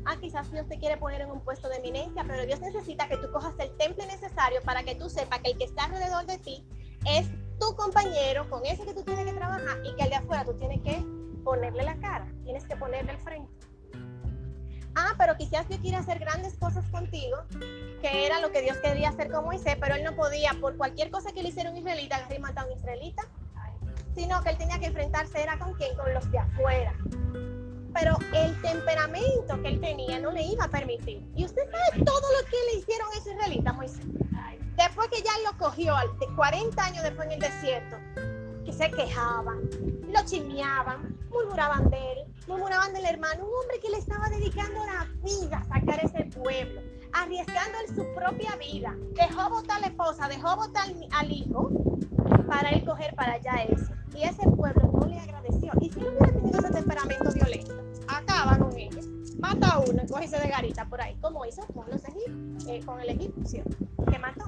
Ah, 0.05 0.15
quizás 0.21 0.49
Dios 0.49 0.69
te 0.69 0.79
quiere 0.79 0.95
poner 0.95 1.19
en 1.19 1.29
un 1.29 1.41
puesto 1.41 1.67
de 1.67 1.75
eminencia, 1.75 2.23
pero 2.25 2.45
Dios 2.45 2.61
necesita 2.61 3.09
que 3.09 3.17
tú 3.17 3.29
cojas 3.29 3.55
el 3.59 3.75
temple 3.75 4.07
necesario 4.07 4.61
para 4.61 4.83
que 4.83 4.95
tú 4.95 5.09
sepas 5.09 5.41
que 5.41 5.51
el 5.51 5.57
que 5.57 5.65
está 5.65 5.83
alrededor 5.83 6.25
de 6.25 6.37
ti 6.37 6.65
es 7.05 7.27
tu 7.59 7.75
compañero, 7.75 8.49
con 8.49 8.65
ese 8.65 8.85
que 8.85 8.93
tú 8.93 9.03
tienes 9.03 9.25
que 9.25 9.33
trabajar 9.33 9.85
y 9.85 9.93
que 9.97 10.03
al 10.03 10.09
de 10.11 10.15
afuera 10.15 10.45
tú 10.45 10.53
tienes 10.53 10.81
que 10.81 11.03
ponerle 11.43 11.83
la 11.83 11.97
cara, 11.97 12.31
tienes 12.45 12.63
que 12.63 12.77
ponerle 12.77 13.11
el 13.11 13.17
frente 13.17 13.67
ah, 14.97 15.13
pero 15.17 15.37
quizás 15.37 15.67
Dios 15.69 15.79
quiere 15.79 15.97
hacer 15.97 16.19
grandes 16.19 16.55
cosas 16.57 16.83
contigo, 16.89 17.37
que 18.01 18.25
era 18.25 18.41
lo 18.41 18.51
que 18.51 18.61
Dios 18.61 18.77
quería 18.77 19.09
hacer 19.09 19.31
con 19.31 19.45
Moisés, 19.45 19.77
pero 19.79 19.95
él 19.95 20.03
no 20.03 20.15
podía, 20.15 20.53
por 20.59 20.75
cualquier 20.75 21.11
cosa 21.11 21.31
que 21.31 21.43
le 21.43 21.49
hiciera 21.49 21.69
un 21.69 21.77
israelita, 21.77 22.15
agarrar 22.15 22.37
y 22.37 22.41
matar 22.41 22.63
a 22.65 22.67
un 22.67 22.77
israelita, 22.77 23.23
sino 24.15 24.41
que 24.41 24.49
él 24.49 24.57
tenía 24.57 24.79
que 24.79 24.87
enfrentarse, 24.87 25.41
era 25.41 25.59
con 25.59 25.73
quién, 25.75 25.95
con 25.95 26.11
los 26.13 26.29
de 26.31 26.39
afuera. 26.39 26.93
Pero 27.93 28.17
el 28.33 28.59
temperamento 28.61 29.61
que 29.61 29.67
él 29.67 29.79
tenía 29.79 30.19
no 30.19 30.31
le 30.31 30.43
iba 30.43 30.65
a 30.65 30.69
permitir. 30.69 31.23
Y 31.35 31.45
usted 31.45 31.63
sabe 31.63 32.03
todo 32.03 32.21
lo 32.39 32.47
que 32.47 32.57
le 32.71 32.79
hicieron 32.79 33.07
a 33.13 33.17
ese 33.17 33.31
israelita, 33.31 33.73
Moisés. 33.73 34.05
Después 34.75 35.07
que 35.09 35.21
ya 35.21 35.31
lo 35.49 35.57
cogió, 35.57 35.95
de 36.19 36.35
40 36.35 36.83
años 36.83 37.03
después 37.03 37.27
en 37.27 37.33
el 37.33 37.39
desierto, 37.39 37.95
que 38.65 38.73
se 38.73 38.91
quejaban, 38.91 39.61
lo 40.11 40.25
chismeaban, 40.25 41.16
murmuraban 41.29 41.89
de 41.89 42.11
él, 42.13 42.25
murmuraban 42.47 42.93
del 42.93 43.05
hermano, 43.05 43.45
un 43.45 43.53
hombre 43.53 43.79
que 43.81 43.89
le 43.89 43.97
estaba 43.97 44.29
dedicando 44.29 44.79
la 44.85 45.07
vida 45.23 45.57
a 45.57 45.79
sacar 45.79 46.03
ese 46.03 46.25
pueblo, 46.25 46.81
arriesgando 47.13 47.77
su 47.95 48.05
propia 48.15 48.55
vida. 48.55 48.95
Dejó 49.13 49.49
votar 49.49 49.81
la 49.81 49.87
esposa, 49.87 50.27
dejó 50.27 50.55
votar 50.55 50.87
al 51.11 51.31
hijo 51.31 51.71
para 52.47 52.69
él 52.69 52.85
coger 52.85 53.13
para 53.15 53.33
allá 53.33 53.63
eso. 53.69 53.91
Y 54.15 54.23
ese 54.23 54.49
pueblo 54.49 54.91
no 54.93 55.05
le 55.05 55.19
agradeció. 55.19 55.71
Y 55.81 55.89
si 55.89 55.99
no 55.99 56.09
hubiera 56.09 56.33
tenido 56.33 56.59
ese 56.59 56.71
temperamento 56.71 57.31
violento, 57.33 57.75
acaba 58.07 58.57
con 58.57 58.75
ellos. 58.77 59.05
Mata 59.39 59.67
a 59.67 59.79
uno 59.79 60.01
y 60.03 60.07
coge 60.07 60.27
de 60.27 60.47
garita 60.47 60.85
por 60.85 60.99
ahí, 61.01 61.15
como 61.21 61.45
hizo 61.45 61.61
con, 61.67 61.85
los 61.89 62.01
eh, 62.67 62.81
con 62.85 62.99
el 62.99 63.09
egipcio, 63.09 63.63
que 64.09 64.19
mató. 64.19 64.45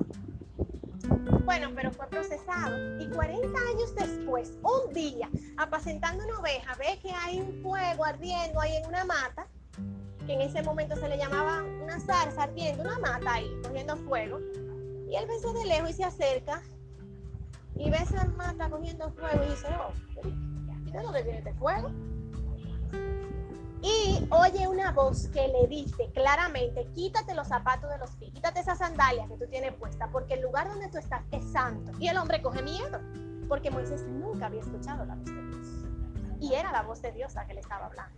Bueno, 1.46 1.70
pero 1.76 1.92
fue 1.92 2.08
procesado. 2.08 3.00
Y 3.00 3.10
40 3.10 3.48
años 3.48 3.96
después, 3.96 4.54
un 4.62 4.94
día, 4.94 5.30
apacentando 5.58 6.24
una 6.24 6.40
oveja, 6.40 6.76
ve 6.76 7.00
que 7.02 7.12
hay 7.12 7.40
un 7.40 7.62
fuego 7.64 8.06
ardiendo 8.06 8.60
ahí 8.62 8.76
en 8.76 8.86
una 8.86 9.04
mata, 9.06 9.48
que 10.26 10.34
en 10.34 10.42
ese 10.42 10.62
momento 10.62 10.96
se 10.96 11.10
le 11.10 11.18
llamaba 11.18 11.64
una 11.64 12.00
zarza 12.00 12.44
ardiendo, 12.44 12.84
una 12.84 13.00
mata 13.00 13.34
ahí, 13.34 13.52
cogiendo 13.64 13.98
fuego. 13.98 14.40
Y 15.10 15.16
él 15.16 15.26
ve 15.28 15.60
de 15.60 15.66
lejos 15.66 15.90
y 15.90 15.94
se 15.94 16.04
acerca 16.04 16.62
y 17.76 17.90
ve 17.90 17.98
esa 17.98 18.26
mata 18.26 18.70
cogiendo 18.70 19.10
fuego 19.12 19.44
y 19.44 19.50
dice, 19.50 19.68
oh, 19.80 19.94
¿de 20.92 21.02
dónde 21.02 21.24
viene 21.24 21.40
este 21.40 21.54
fuego? 21.54 21.92
Y 23.82 24.28
oye 24.30 24.68
una 24.68 24.92
voz 24.92 25.28
que 25.30 25.48
le 25.48 25.68
dice 25.68 26.12
claramente, 26.14 26.86
quítate 26.94 27.34
los 27.34 27.48
zapatos 27.48 27.90
de 27.90 27.98
los 27.98 28.12
pies, 28.12 28.32
quítate 28.34 28.60
esa 28.60 28.76
sandalia 28.76 29.26
que 29.28 29.38
tú 29.38 29.46
tienes 29.50 29.74
puesta, 29.74 30.10
porque 30.12 30.34
el 30.34 30.42
lugar 30.42 30.68
donde 30.68 30.90
tú 30.90 30.98
estás 30.98 31.22
es 31.32 31.44
santo. 31.52 31.92
Y 32.00 32.08
el 32.08 32.18
hombre 32.18 32.42
coge 32.42 32.62
miedo, 32.62 33.00
porque 33.48 33.72
Moisés 33.72 34.04
nunca 34.04 34.48
había 34.48 34.60
escuchado 34.60 35.06
la 35.06 35.16
voz 35.16 35.26
de 35.26 35.42
Dios. 35.42 35.68
Y 36.42 36.54
era 36.54 36.72
la 36.72 36.82
voz 36.82 37.02
de 37.02 37.12
Dios 37.14 37.34
la 37.36 37.46
que 37.46 37.54
le 37.54 37.62
estaba 37.62 37.86
hablando. 37.86 38.18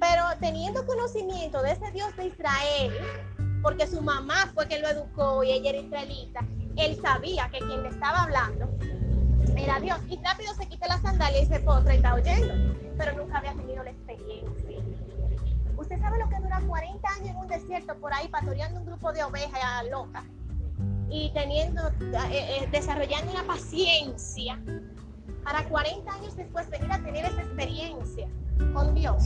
Pero 0.00 0.24
teniendo 0.40 0.84
conocimiento 0.86 1.62
de 1.62 1.72
ese 1.72 1.90
Dios 1.92 2.14
de 2.16 2.26
Israel, 2.26 2.92
porque 3.62 3.86
su 3.86 4.02
mamá 4.02 4.50
fue 4.52 4.66
quien 4.66 4.82
lo 4.82 4.88
educó 4.88 5.42
y 5.42 5.52
ella 5.52 5.70
era 5.70 5.78
israelita, 5.78 6.40
él 6.76 7.00
sabía 7.00 7.48
que 7.50 7.60
quien 7.60 7.82
le 7.82 7.88
estaba 7.88 8.24
hablando 8.24 8.68
era 9.56 9.80
Dios. 9.80 9.98
Y 10.08 10.20
rápido 10.22 10.52
se 10.54 10.66
quita 10.66 10.86
la 10.86 11.00
sandalia 11.00 11.40
y 11.40 11.46
se 11.46 11.60
postra 11.60 11.94
y 11.94 11.96
está 11.96 12.14
oyendo 12.14 12.83
pero 12.96 13.16
nunca 13.16 13.38
había 13.38 13.52
tenido 13.54 13.82
la 13.82 13.90
experiencia. 13.90 14.78
Usted 15.76 16.00
sabe 16.00 16.18
lo 16.18 16.28
que 16.28 16.36
dura 16.36 16.60
40 16.66 17.08
años 17.08 17.28
en 17.28 17.36
un 17.36 17.48
desierto 17.48 17.94
por 17.96 18.12
ahí 18.12 18.28
pastoreando 18.28 18.80
un 18.80 18.86
grupo 18.86 19.12
de 19.12 19.24
ovejas 19.24 19.84
locas 19.90 20.24
y 21.10 21.30
teniendo, 21.32 21.88
eh, 21.88 22.16
eh, 22.32 22.68
desarrollando 22.70 23.32
una 23.32 23.44
paciencia 23.44 24.60
para 25.42 25.64
40 25.64 26.12
años 26.12 26.36
después 26.36 26.68
venir 26.70 26.90
a 26.90 26.98
tener 26.98 27.24
esa 27.24 27.42
experiencia 27.42 28.28
con 28.72 28.94
Dios. 28.94 29.24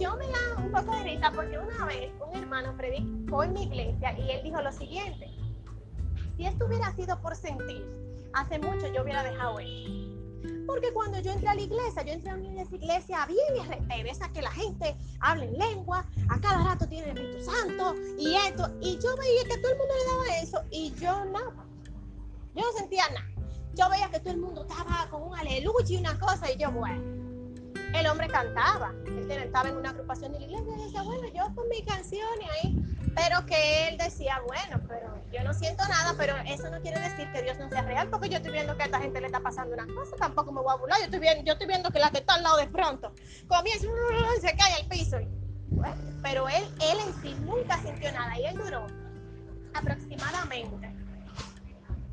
Yo 0.00 0.16
me 0.16 0.26
da 0.26 0.56
un 0.58 0.72
poco 0.72 0.96
de 0.96 1.02
risa 1.04 1.30
porque 1.32 1.58
una 1.58 1.84
vez 1.86 2.10
un 2.26 2.36
hermano 2.36 2.76
predicó 2.76 3.44
en 3.44 3.52
mi 3.52 3.64
iglesia 3.64 4.18
y 4.18 4.30
él 4.30 4.42
dijo 4.42 4.60
lo 4.60 4.72
siguiente, 4.72 5.28
si 6.36 6.46
esto 6.46 6.66
hubiera 6.66 6.92
sido 6.96 7.20
por 7.20 7.36
sentir, 7.36 7.86
hace 8.32 8.58
mucho 8.58 8.86
yo 8.92 9.02
hubiera 9.02 9.22
dejado 9.22 9.60
él 9.60 10.11
porque 10.66 10.92
cuando 10.92 11.18
yo 11.20 11.32
entré 11.32 11.48
a 11.48 11.54
la 11.54 11.60
iglesia, 11.60 12.02
yo 12.02 12.12
entré 12.12 12.30
a 12.30 12.34
una 12.34 12.62
iglesia 12.62 13.26
bien 13.26 13.38
y 13.56 14.08
esa 14.08 14.28
que 14.32 14.42
la 14.42 14.50
gente 14.50 14.96
habla 15.20 15.44
en 15.44 15.58
lengua, 15.58 16.04
a 16.28 16.40
cada 16.40 16.64
rato 16.64 16.86
tiene 16.86 17.10
el 17.10 17.18
Espíritu 17.18 17.50
Santo 17.50 17.94
y 18.18 18.34
esto. 18.34 18.70
Y 18.80 18.98
yo 18.98 19.16
veía 19.16 19.44
que 19.44 19.58
todo 19.58 19.72
el 19.72 19.78
mundo 19.78 19.94
le 19.98 20.12
daba 20.12 20.40
eso 20.42 20.62
y 20.70 20.92
yo 20.94 21.24
nada. 21.26 21.66
Yo 22.54 22.62
no 22.62 22.72
sentía 22.76 23.08
nada. 23.08 23.26
Yo 23.74 23.88
veía 23.88 24.10
que 24.10 24.20
todo 24.20 24.34
el 24.34 24.40
mundo 24.40 24.66
estaba 24.68 25.08
con 25.10 25.22
un 25.22 25.34
aleluya 25.34 25.86
y 25.88 25.96
una 25.96 26.18
cosa, 26.18 26.50
y 26.50 26.58
yo, 26.58 26.70
bueno. 26.70 27.22
El 27.94 28.06
hombre 28.06 28.28
cantaba, 28.28 28.92
él 29.06 29.30
estaba 29.30 29.68
en 29.68 29.76
una 29.76 29.90
agrupación 29.90 30.32
de 30.32 30.40
la 30.40 30.46
iglesia 30.46 30.74
y 30.76 30.84
decía, 30.84 31.02
bueno, 31.02 31.28
yo 31.28 31.54
con 31.54 31.68
mi 31.68 31.82
canción 31.82 32.28
y 32.40 32.66
ahí, 32.66 32.91
pero 33.14 33.44
que 33.46 33.88
él 33.88 33.98
decía, 33.98 34.40
bueno, 34.46 34.80
pero 34.88 35.22
yo 35.32 35.42
no 35.42 35.52
siento 35.52 35.86
nada, 35.88 36.14
pero 36.16 36.34
eso 36.46 36.70
no 36.70 36.80
quiere 36.80 37.00
decir 37.00 37.30
que 37.32 37.42
Dios 37.42 37.58
no 37.58 37.68
sea 37.68 37.82
real, 37.82 38.08
porque 38.08 38.28
yo 38.28 38.36
estoy 38.36 38.52
viendo 38.52 38.76
que 38.76 38.82
a 38.82 38.86
esta 38.86 39.00
gente 39.00 39.20
le 39.20 39.26
está 39.26 39.40
pasando 39.40 39.74
una 39.74 39.86
cosa, 39.86 40.16
tampoco 40.16 40.52
me 40.52 40.60
voy 40.60 40.72
a 40.72 40.76
burlar, 40.76 40.98
yo 40.98 41.04
estoy 41.06 41.20
viendo, 41.20 41.44
yo 41.44 41.52
estoy 41.52 41.66
viendo 41.66 41.90
que 41.90 41.98
la 41.98 42.10
que 42.10 42.18
está 42.18 42.34
al 42.34 42.42
lado 42.42 42.56
de 42.58 42.68
pronto 42.68 43.12
comienza 43.48 43.86
y 43.86 44.40
se 44.40 44.56
cae 44.56 44.74
al 44.80 44.88
piso. 44.88 45.18
pero 46.22 46.48
él, 46.48 46.64
él 46.80 46.98
en 47.06 47.22
sí 47.22 47.36
nunca 47.40 47.78
sintió 47.82 48.12
nada 48.12 48.38
y 48.38 48.46
él 48.46 48.56
duró 48.56 48.86
aproximadamente 49.74 50.92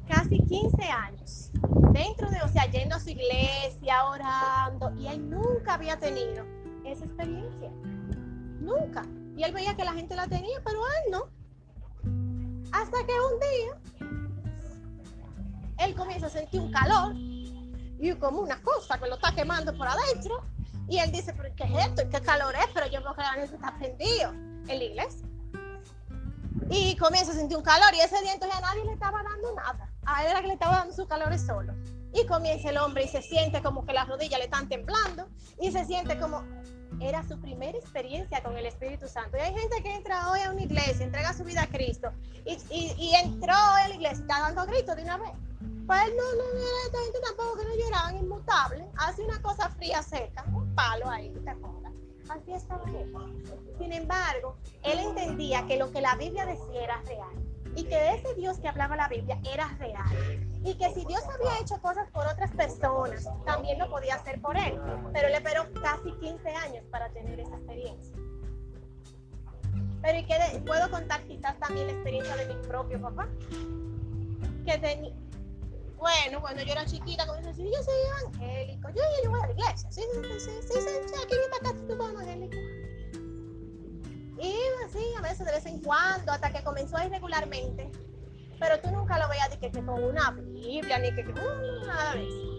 casi 0.07 0.39
15 0.39 0.83
años 0.83 1.51
dentro 1.93 2.29
de, 2.29 2.41
o 2.41 2.47
sea, 2.47 2.65
yendo 2.65 2.95
a 2.95 2.99
su 2.99 3.09
iglesia, 3.09 4.05
orando, 4.05 4.93
y 4.95 5.07
él 5.07 5.29
nunca 5.29 5.75
había 5.75 5.97
tenido 5.97 6.45
esa 6.85 7.05
experiencia. 7.05 7.69
Nunca. 8.59 9.05
Y 9.39 9.43
él 9.45 9.53
veía 9.53 9.73
que 9.73 9.85
la 9.85 9.93
gente 9.93 10.17
la 10.17 10.27
tenía, 10.27 10.61
pero 10.65 10.81
él 10.85 11.11
no. 11.11 11.29
Hasta 12.73 12.97
que 13.05 13.13
un 13.13 13.39
día 13.39 13.79
él 15.77 15.95
comienza 15.95 16.27
a 16.27 16.29
sentir 16.29 16.59
un 16.59 16.69
calor 16.73 17.13
y 17.15 18.13
como 18.19 18.41
una 18.41 18.61
cosa 18.61 18.99
que 18.99 19.07
lo 19.07 19.15
está 19.15 19.33
quemando 19.33 19.73
por 19.77 19.87
adentro. 19.87 20.43
Y 20.89 20.99
él 20.99 21.13
dice, 21.13 21.33
¿pero 21.33 21.55
qué 21.55 21.63
es 21.63 21.87
esto? 21.87 22.09
¿Qué 22.09 22.21
calor 22.21 22.53
es? 22.53 22.67
Pero 22.73 22.87
yo 22.87 23.01
veo 23.01 23.15
que 23.15 23.21
la 23.21 23.31
gente 23.31 23.55
está 23.55 23.77
prendido 23.77 24.31
en 24.31 24.77
la 24.77 24.83
iglesia. 24.83 25.25
Y 26.69 26.97
comienza 26.97 27.31
a 27.31 27.35
sentir 27.35 27.55
un 27.55 27.63
calor 27.63 27.95
y 27.95 28.01
ese 28.01 28.21
día 28.21 28.33
entonces 28.33 28.57
a 28.57 28.61
nadie 28.61 28.83
le 28.83 28.91
estaba 28.91 29.23
dando 29.23 29.55
nada. 29.55 29.89
A 30.05 30.21
él 30.21 30.31
era 30.31 30.41
que 30.41 30.47
le 30.47 30.53
estaba 30.55 30.79
dando 30.79 30.93
su 30.93 31.07
calor 31.07 31.39
solo. 31.39 31.73
Y 32.13 32.25
comienza 32.25 32.71
el 32.71 32.77
hombre 32.77 33.05
y 33.05 33.07
se 33.07 33.21
siente 33.21 33.61
como 33.61 33.85
que 33.85 33.93
las 33.93 34.05
rodillas 34.05 34.37
le 34.37 34.45
están 34.45 34.67
temblando 34.67 35.29
y 35.61 35.71
se 35.71 35.85
siente 35.85 36.19
como 36.19 36.43
era 37.01 37.23
su 37.23 37.39
primera 37.39 37.77
experiencia 37.77 38.41
con 38.43 38.57
el 38.57 38.65
Espíritu 38.65 39.07
Santo. 39.07 39.37
Y 39.37 39.41
hay 39.41 39.53
gente 39.53 39.81
que 39.81 39.95
entra 39.95 40.31
hoy 40.31 40.41
a 40.41 40.51
una 40.51 40.61
iglesia, 40.61 41.05
entrega 41.05 41.33
su 41.33 41.43
vida 41.43 41.63
a 41.63 41.67
Cristo 41.67 42.11
y, 42.45 42.57
y, 42.71 43.15
entró 43.15 43.53
a 43.53 43.87
la 43.87 43.95
iglesia 43.95 44.19
y 44.19 44.21
está 44.21 44.39
dando 44.39 44.65
gritos 44.65 44.95
de 44.95 45.03
una 45.03 45.17
vez. 45.17 45.31
Pues 45.87 46.03
no, 46.15 46.35
no, 46.35 46.53
no, 46.53 46.85
esta 46.85 46.99
gente 47.03 47.19
tampoco 47.25 47.57
que 47.57 47.65
no 47.65 47.75
lloraban, 47.75 48.17
inmutables. 48.17 48.85
Hace 48.97 49.23
una 49.23 49.41
cosa 49.41 49.69
fría, 49.69 50.03
seca, 50.03 50.45
un 50.53 50.73
palo 50.75 51.09
ahí, 51.09 51.29
te 51.29 51.55
pongas. 51.55 51.93
Así 52.29 52.53
estaba 52.53 52.83
él. 52.91 53.11
Sin 53.79 53.91
embargo, 53.91 54.55
él 54.83 54.99
entendía 54.99 55.65
que 55.65 55.77
lo 55.77 55.91
que 55.91 56.01
la 56.01 56.15
Biblia 56.15 56.45
decía 56.45 56.83
era 56.83 57.01
real 57.03 57.48
y 57.79 57.83
que 57.85 58.13
ese 58.13 58.33
Dios 58.35 58.59
que 58.59 58.67
hablaba 58.67 58.97
la 58.97 59.07
Biblia 59.07 59.39
era 59.49 59.67
real 59.79 60.05
y 60.65 60.73
que 60.75 60.93
si 60.93 61.05
Dios 61.05 61.23
había 61.33 61.59
hecho 61.61 61.81
cosas 61.81 62.09
por 62.11 62.27
otras 62.27 62.51
personas, 62.51 63.25
también 63.45 63.79
lo 63.79 63.89
podía 63.89 64.15
hacer 64.15 64.41
por 64.41 64.57
él. 64.57 64.77
Pero 65.13 65.29
le 65.29 65.35
esperó 65.35 65.65
casi 65.81 66.11
15 66.11 66.49
años 66.49 66.83
para 66.91 67.09
tener 67.11 67.39
esa 67.39 67.55
experiencia. 67.55 68.17
Pero 70.01 70.17
y 70.17 70.25
que 70.25 70.61
puedo 70.65 70.89
contar 70.91 71.21
quizás 71.23 71.57
también 71.59 71.87
la 71.87 71.93
experiencia 71.93 72.35
de 72.35 72.53
mi 72.53 72.67
propio 72.67 73.01
papá. 73.01 73.29
Que 74.65 74.77
tenía, 74.77 75.13
bueno, 75.97 76.41
cuando 76.41 76.61
yo 76.63 76.73
era 76.73 76.85
chiquita, 76.85 77.25
como 77.25 77.39
yo 77.41 77.53
soy 77.53 77.71
evangélico, 78.23 78.89
yo, 78.89 79.01
yo, 79.23 79.31
voy 79.31 79.41
a 79.41 79.47
la 79.47 79.53
iglesia, 79.53 79.91
sí, 79.91 80.01
sí, 80.13 80.21
sí, 80.39 80.49
sí, 80.61 80.67
sí, 80.67 80.89
sí 81.07 81.15
aquí 81.23 81.35
en 81.35 81.41
esta 81.41 81.59
casa 81.61 81.87
tú 81.87 81.93
evangélico. 81.93 82.78
Iba 84.39 84.85
así, 84.87 85.05
a 85.17 85.21
veces 85.21 85.45
de 85.45 85.51
vez 85.51 85.65
en 85.65 85.81
cuando, 85.81 86.31
hasta 86.31 86.51
que 86.51 86.63
comenzó 86.63 86.97
a 86.97 87.05
ir 87.05 87.11
regularmente 87.11 87.91
pero 88.59 88.79
tú 88.81 88.91
nunca 88.91 89.17
lo 89.17 89.29
veías 89.29 89.49
que, 89.57 89.71
que 89.71 89.83
con 89.83 90.03
una 90.03 90.31
Biblia, 90.31 90.99
ni 90.99 91.15
que, 91.15 91.23
que 91.23 91.33
nada 91.33 92.13
de 92.13 92.27
eso. 92.27 92.49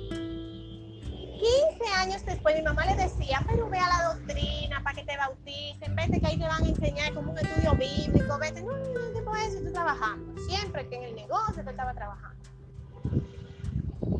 15 1.79 1.93
años 1.97 2.25
después 2.25 2.57
mi 2.57 2.63
mamá 2.63 2.85
le 2.87 2.97
decía, 2.97 3.45
pero 3.49 3.69
ve 3.69 3.79
a 3.79 3.89
la 3.89 4.15
doctrina 4.15 4.83
para 4.83 4.97
que 4.97 5.05
te 5.05 5.17
bauticen, 5.17 5.97
vete 5.97 6.21
que 6.21 6.27
ahí 6.27 6.39
te 6.39 6.47
van 6.47 6.65
a 6.65 6.69
enseñar 6.69 7.15
como 7.15 7.33
un 7.33 7.39
estudio 7.39 7.73
bíblico, 7.75 8.39
vete, 8.39 8.63
no, 8.63 8.77
no, 8.77 8.89
no 8.89 9.13
te 9.13 9.23
puedes 9.23 9.55
estoy 9.55 9.73
trabajando, 9.73 10.39
siempre 10.43 10.89
que 10.89 10.97
en 10.97 11.03
el 11.05 11.15
negocio 11.15 11.65
te 11.65 11.71
estaba 11.71 11.95
trabajando. 11.95 12.41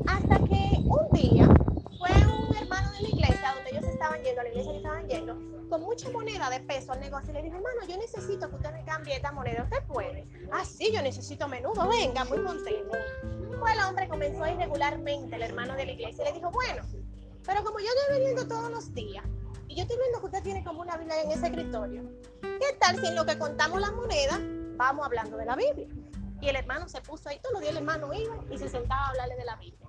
Hasta 0.07 0.39
que 0.45 0.83
un 0.89 1.11
día 1.13 1.49
yendo, 4.19 4.41
a 4.41 4.45
la 4.45 4.51
iglesia 4.51 4.73
que 4.73 4.79
estaban 4.79 5.09
yendo, 5.09 5.69
con 5.69 5.81
mucha 5.83 6.11
moneda 6.11 6.51
de 6.51 6.61
peso 6.61 6.93
al 6.93 7.01
negocio 7.01 7.31
y 7.31 7.35
le 7.35 7.43
dije, 7.43 7.57
hermano, 7.57 7.81
yo 7.89 7.97
necesito 7.97 8.49
que 8.49 8.57
usted 8.57 8.73
me 8.73 8.85
cambie 8.85 9.17
esta 9.17 9.33
moneda. 9.33 9.63
¿Usted 9.65 9.83
puede? 9.87 10.27
Ah, 10.53 10.65
sí, 10.65 10.91
yo 10.93 11.01
necesito 11.03 11.47
menudo. 11.49 11.89
Venga, 11.89 12.25
muy 12.25 12.43
contento. 12.43 12.97
Pues 13.59 13.75
el 13.75 13.81
hombre 13.85 14.09
comenzó 14.09 14.43
a 14.43 14.51
ir 14.51 14.59
regularmente, 14.59 15.37
el 15.37 15.43
hermano 15.43 15.77
de 15.77 15.87
la 15.87 15.93
iglesia, 15.93 16.25
y 16.25 16.29
le 16.29 16.35
dijo, 16.35 16.51
bueno, 16.51 16.83
pero 17.45 17.65
como 17.65 17.79
yo 17.79 17.87
estoy 17.87 18.19
viniendo 18.19 18.47
todos 18.47 18.71
los 18.71 18.95
días, 18.95 19.25
y 19.69 19.77
yo 19.77 19.83
estoy 19.83 19.99
viendo 19.99 20.19
que 20.19 20.27
usted 20.27 20.43
tiene 20.43 20.65
como 20.65 20.81
una 20.81 20.97
Biblia 20.97 21.23
en 21.23 21.31
ese 21.31 21.47
escritorio, 21.47 22.03
¿qué 22.41 22.77
tal 22.81 22.99
si 23.01 23.07
en 23.07 23.15
lo 23.15 23.25
que 23.25 23.39
contamos 23.39 23.81
la 23.81 23.93
moneda 23.93 24.41
vamos 24.77 25.07
hablando 25.07 25.37
de 25.37 25.45
la 25.45 25.55
Biblia? 25.55 25.89
Y 26.41 26.49
el 26.49 26.57
hermano 26.57 26.89
se 26.89 27.01
puso 27.03 27.29
ahí, 27.29 27.39
todos 27.41 27.53
los 27.53 27.61
días 27.61 27.73
el 27.73 27.79
hermano 27.79 28.13
iba 28.13 28.35
y 28.51 28.59
se 28.59 28.69
sentaba 28.69 29.07
a 29.07 29.09
hablarle 29.11 29.37
de 29.37 29.45
la 29.45 29.57
Biblia. 29.57 29.89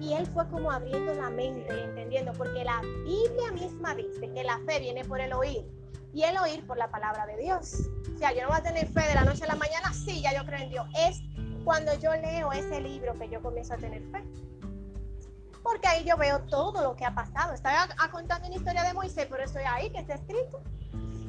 Y 0.00 0.14
él 0.14 0.26
fue 0.26 0.48
como 0.48 0.70
abriendo 0.70 1.14
la 1.14 1.28
mente 1.28 1.84
entendiendo, 1.84 2.32
porque 2.32 2.64
la 2.64 2.80
Biblia 2.80 3.52
misma 3.52 3.94
dice 3.94 4.32
que 4.32 4.42
la 4.42 4.58
fe 4.66 4.80
viene 4.80 5.04
por 5.04 5.20
el 5.20 5.32
oír 5.34 5.64
y 6.14 6.22
el 6.22 6.38
oír 6.38 6.66
por 6.66 6.78
la 6.78 6.90
palabra 6.90 7.26
de 7.26 7.36
Dios. 7.36 7.74
O 8.14 8.18
sea, 8.18 8.32
yo 8.32 8.42
no 8.42 8.48
voy 8.48 8.58
a 8.58 8.62
tener 8.62 8.88
fe 8.88 9.06
de 9.06 9.14
la 9.14 9.24
noche 9.24 9.44
a 9.44 9.48
la 9.48 9.56
mañana, 9.56 9.92
sí, 9.92 10.22
ya 10.22 10.34
yo 10.34 10.44
creo 10.46 10.60
en 10.60 10.70
Dios. 10.70 10.86
Es 10.98 11.20
cuando 11.64 11.92
yo 11.98 12.14
leo 12.14 12.50
ese 12.52 12.80
libro 12.80 13.16
que 13.18 13.28
yo 13.28 13.42
comienzo 13.42 13.74
a 13.74 13.76
tener 13.76 14.02
fe. 14.10 14.24
Porque 15.62 15.86
ahí 15.86 16.04
yo 16.04 16.16
veo 16.16 16.40
todo 16.44 16.82
lo 16.82 16.96
que 16.96 17.04
ha 17.04 17.14
pasado. 17.14 17.52
Estaba 17.52 17.86
contando 18.10 18.46
una 18.46 18.56
historia 18.56 18.82
de 18.82 18.94
Moisés, 18.94 19.26
pero 19.30 19.44
estoy 19.44 19.62
ahí 19.64 19.90
que 19.90 19.98
está 19.98 20.14
escrito. 20.14 20.62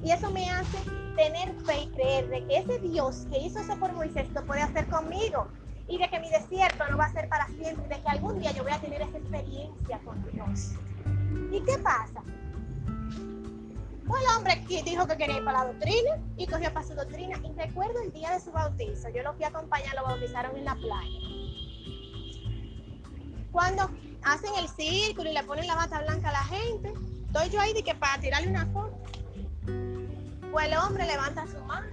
Y 0.02 0.12
eso 0.12 0.32
me 0.32 0.50
hace 0.50 0.78
tener 1.18 1.54
fe 1.66 1.82
y 1.84 1.88
creer 1.90 2.30
de 2.30 2.48
que 2.48 2.58
ese 2.58 2.80
Dios 2.80 3.28
que 3.30 3.40
hizo 3.40 3.60
eso 3.60 3.78
por 3.78 3.92
Moisés 3.92 4.30
lo 4.32 4.46
puede 4.46 4.62
hacer 4.62 4.88
conmigo 4.88 5.48
y 5.92 5.98
de 5.98 6.10
que 6.10 6.20
mi 6.22 6.30
desierto 6.30 6.88
no 6.90 6.98
va 6.98 7.06
a 7.06 7.12
ser 7.12 7.28
para 7.28 7.48
siempre, 7.48 7.86
de 7.90 8.02
que 8.02 8.08
algún 8.08 8.40
día 8.40 8.54
yo 8.54 8.64
voy 8.64 8.72
a 8.72 8.80
tener 8.80 9.02
esa 9.02 9.18
experiencia 9.18 10.00
con 10.06 10.24
Dios. 10.32 10.72
¿Y 11.52 11.60
qué 11.66 11.78
pasa? 11.80 12.24
Pues 14.08 14.24
el 14.24 14.38
hombre 14.38 14.64
dijo 14.86 15.06
que 15.06 15.18
quería 15.18 15.38
ir 15.38 15.44
para 15.44 15.60
la 15.60 15.74
doctrina 15.74 16.18
y 16.38 16.48
cogió 16.48 16.74
para 16.74 16.88
su 16.88 16.96
doctrina. 16.96 17.38
Y 17.44 17.52
recuerdo 17.60 18.02
el 18.04 18.14
día 18.14 18.32
de 18.32 18.40
su 18.40 18.54
bautizo, 18.54 19.10
yo 19.10 19.22
lo 19.22 19.34
fui 19.34 19.44
a 19.44 19.50
acompañar, 19.50 19.94
lo 19.96 20.04
bautizaron 20.06 20.56
en 20.56 20.64
la 20.64 20.76
playa. 20.76 21.20
Cuando 23.52 23.90
hacen 24.24 24.52
el 24.60 24.70
círculo 24.70 25.30
y 25.30 25.34
le 25.34 25.44
ponen 25.44 25.68
la 25.68 25.76
bata 25.76 26.02
blanca 26.04 26.30
a 26.30 26.32
la 26.32 26.44
gente, 26.46 26.94
estoy 27.26 27.50
yo 27.50 27.60
ahí 27.60 27.74
de 27.74 27.84
que 27.84 27.96
para 27.96 28.22
tirarle 28.22 28.48
una 28.48 28.66
foto. 28.68 28.98
Pues 30.54 30.68
el 30.68 30.74
hombre 30.74 31.06
levanta 31.06 31.46
su 31.48 31.60
mano 31.66 31.88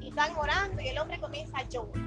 y 0.00 0.08
están 0.08 0.36
orando 0.36 0.82
y 0.82 0.88
el 0.88 0.98
hombre 0.98 1.20
comienza 1.20 1.58
a 1.58 1.68
llorar, 1.68 2.02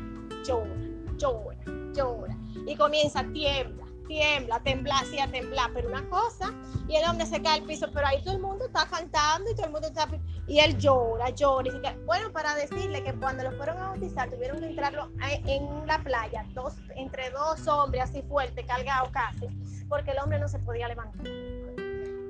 llorar 0.45 0.90
llora, 1.21 1.57
llora. 1.93 2.35
Y 2.67 2.75
comienza, 2.75 3.23
tiembla, 3.31 3.85
tiembla, 4.07 4.59
tembla, 4.63 4.99
así 4.99 5.19
a 5.19 5.31
temblar, 5.31 5.71
pero 5.73 5.87
una 5.87 6.07
cosa, 6.09 6.53
y 6.87 6.95
el 6.95 7.09
hombre 7.09 7.25
se 7.25 7.41
cae 7.41 7.59
al 7.59 7.65
piso, 7.65 7.87
pero 7.93 8.07
ahí 8.07 8.21
todo 8.23 8.35
el 8.35 8.41
mundo 8.41 8.65
está 8.65 8.87
cantando 8.87 9.49
y 9.49 9.55
todo 9.55 9.67
el 9.67 9.71
mundo 9.71 9.87
está, 9.87 10.07
y 10.47 10.59
él 10.59 10.77
llora, 10.77 11.29
llora. 11.29 11.69
Y 11.69 12.05
bueno, 12.05 12.31
para 12.31 12.55
decirle 12.55 13.03
que 13.03 13.13
cuando 13.13 13.43
lo 13.43 13.51
fueron 13.53 13.77
a 13.77 13.89
bautizar, 13.89 14.29
tuvieron 14.29 14.59
que 14.59 14.67
entrarlo 14.67 15.09
en 15.21 15.87
la 15.87 15.99
playa, 16.03 16.45
dos, 16.53 16.75
entre 16.95 17.29
dos 17.29 17.67
hombres 17.67 18.03
así 18.03 18.21
fuertes, 18.23 18.65
cargados 18.65 19.09
casi, 19.11 19.47
porque 19.87 20.11
el 20.11 20.19
hombre 20.19 20.39
no 20.39 20.47
se 20.47 20.59
podía 20.59 20.87
levantar. 20.87 21.25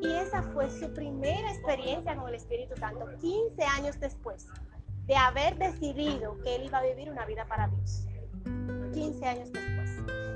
Y 0.02 0.12
esa 0.14 0.42
fue 0.54 0.70
su 0.70 0.92
primera 0.94 1.52
experiencia 1.52 2.16
con 2.16 2.28
el 2.30 2.36
Espíritu 2.36 2.76
Santo, 2.76 3.06
15 3.20 3.64
años 3.64 4.00
después 4.00 4.48
de 5.06 5.16
haber 5.16 5.58
decidido 5.58 6.38
que 6.44 6.56
él 6.56 6.64
iba 6.66 6.80
a 6.80 6.84
vivir 6.84 7.10
una 7.10 7.26
vida 7.26 7.46
para 7.46 7.68
Dios. 7.68 8.06
15 8.94 9.26
años 9.26 9.52
después. 9.52 9.90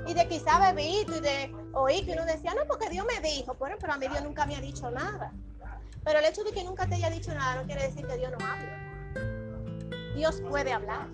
Y 0.06 0.14
de 0.14 0.28
quizá 0.28 0.72
bebito 0.72 1.16
y 1.16 1.20
de 1.20 1.54
oír 1.72 2.06
que 2.06 2.12
uno 2.12 2.24
decía, 2.24 2.54
no, 2.54 2.66
porque 2.66 2.88
Dios 2.88 3.06
me 3.06 3.20
dijo, 3.28 3.54
bueno, 3.58 3.76
pero 3.80 3.92
a 3.92 3.98
mí 3.98 4.06
Dios 4.08 4.22
nunca 4.22 4.46
me 4.46 4.56
ha 4.56 4.60
dicho 4.60 4.90
nada. 4.90 5.32
Pero 6.04 6.20
el 6.20 6.24
hecho 6.24 6.44
de 6.44 6.52
que 6.52 6.62
nunca 6.62 6.86
te 6.86 6.94
haya 6.94 7.10
dicho 7.10 7.34
nada 7.34 7.56
no 7.60 7.66
quiere 7.66 7.82
decir 7.82 8.06
que 8.06 8.16
Dios 8.16 8.30
no 8.30 8.46
habla. 8.46 8.86
Dios 10.14 10.40
puede 10.48 10.72
hablar. 10.72 11.08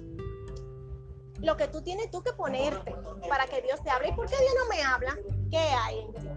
Lo 1.41 1.57
que 1.57 1.67
tú 1.69 1.83
tienes 1.83 2.11
tú 2.11 2.23
que 2.23 2.33
ponerte 2.35 2.95
para 3.29 3.47
que 3.47 3.63
Dios 3.63 3.83
te 3.83 3.91
hable. 3.91 4.11
¿Y 4.11 4.13
por 4.13 4.29
qué 4.29 4.37
Dios 4.39 4.55
no 4.61 4.69
me 4.69 4.83
habla? 4.83 5.17
¿Qué 5.51 5.59
hay 5.59 5.99
en 6.01 6.13
ti? 6.13 6.29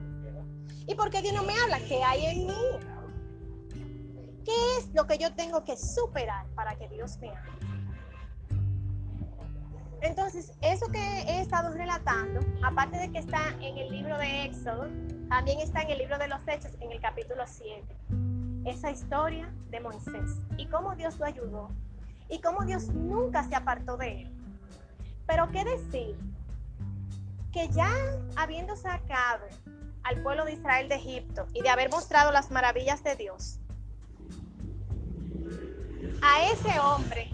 ¿Y 0.88 0.96
por 0.96 1.10
qué 1.10 1.22
Dios 1.22 1.34
no 1.34 1.44
me 1.44 1.54
habla? 1.58 1.80
¿Qué 1.80 2.04
hay 2.04 2.26
en 2.26 2.48
mí? 2.48 2.56
¿Qué 4.46 4.78
es 4.78 4.94
lo 4.94 5.06
que 5.06 5.18
yo 5.18 5.34
tengo 5.36 5.64
que 5.64 5.76
superar 5.76 6.48
para 6.56 6.76
que 6.76 6.88
Dios 6.88 7.18
me 7.18 7.30
hable? 7.30 7.52
Entonces, 10.06 10.54
eso 10.62 10.86
que 10.92 11.00
he 11.00 11.42
estado 11.42 11.74
relatando, 11.74 12.40
aparte 12.64 12.96
de 12.96 13.12
que 13.12 13.18
está 13.18 13.50
en 13.60 13.76
el 13.76 13.90
libro 13.90 14.16
de 14.20 14.46
Éxodo, 14.46 14.88
también 15.30 15.60
está 15.60 15.82
en 15.82 15.90
el 15.90 15.98
libro 15.98 16.20
de 16.20 16.28
los 16.28 16.40
Hechos, 16.48 16.72
en 16.80 16.92
el 16.92 17.02
capítulo 17.02 17.44
7. 17.48 17.84
Esa 18.66 18.92
historia 18.92 19.52
de 19.72 19.80
Moisés 19.80 20.40
y 20.58 20.68
cómo 20.68 20.96
Dios 20.96 21.18
lo 21.18 21.26
ayudó 21.26 21.70
y 22.30 22.40
cómo 22.40 22.64
Dios 22.66 22.90
nunca 22.90 23.50
se 23.50 23.56
apartó 23.56 23.98
de 23.98 24.22
él. 24.22 24.32
Pero 25.26 25.52
qué 25.52 25.64
decir 25.64 26.16
que 27.52 27.68
ya 27.70 27.90
habiendo 28.36 28.76
sacado 28.76 29.48
al 30.04 30.22
pueblo 30.22 30.46
de 30.46 30.54
Israel 30.54 30.88
de 30.88 30.96
Egipto 30.96 31.48
y 31.52 31.64
de 31.64 31.70
haber 31.70 31.90
mostrado 31.90 32.32
las 32.32 32.52
maravillas 32.52 33.04
de 33.04 33.16
Dios, 33.16 33.60
a 36.22 36.52
ese 36.52 36.80
hombre 36.80 37.28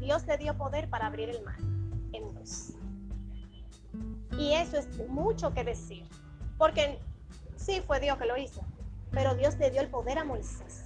Dios 0.00 0.26
le 0.26 0.36
dio 0.38 0.58
poder 0.58 0.90
para 0.90 1.06
abrir 1.06 1.30
el 1.30 1.42
mar 1.44 1.65
Y 4.38 4.52
eso 4.52 4.76
es 4.76 5.08
mucho 5.08 5.52
que 5.54 5.64
decir, 5.64 6.06
porque 6.58 7.00
sí 7.56 7.82
fue 7.86 8.00
Dios 8.00 8.18
que 8.18 8.26
lo 8.26 8.36
hizo, 8.36 8.60
pero 9.10 9.34
Dios 9.34 9.56
le 9.58 9.70
dio 9.70 9.80
el 9.80 9.88
poder 9.88 10.18
a 10.18 10.24
Moisés. 10.24 10.84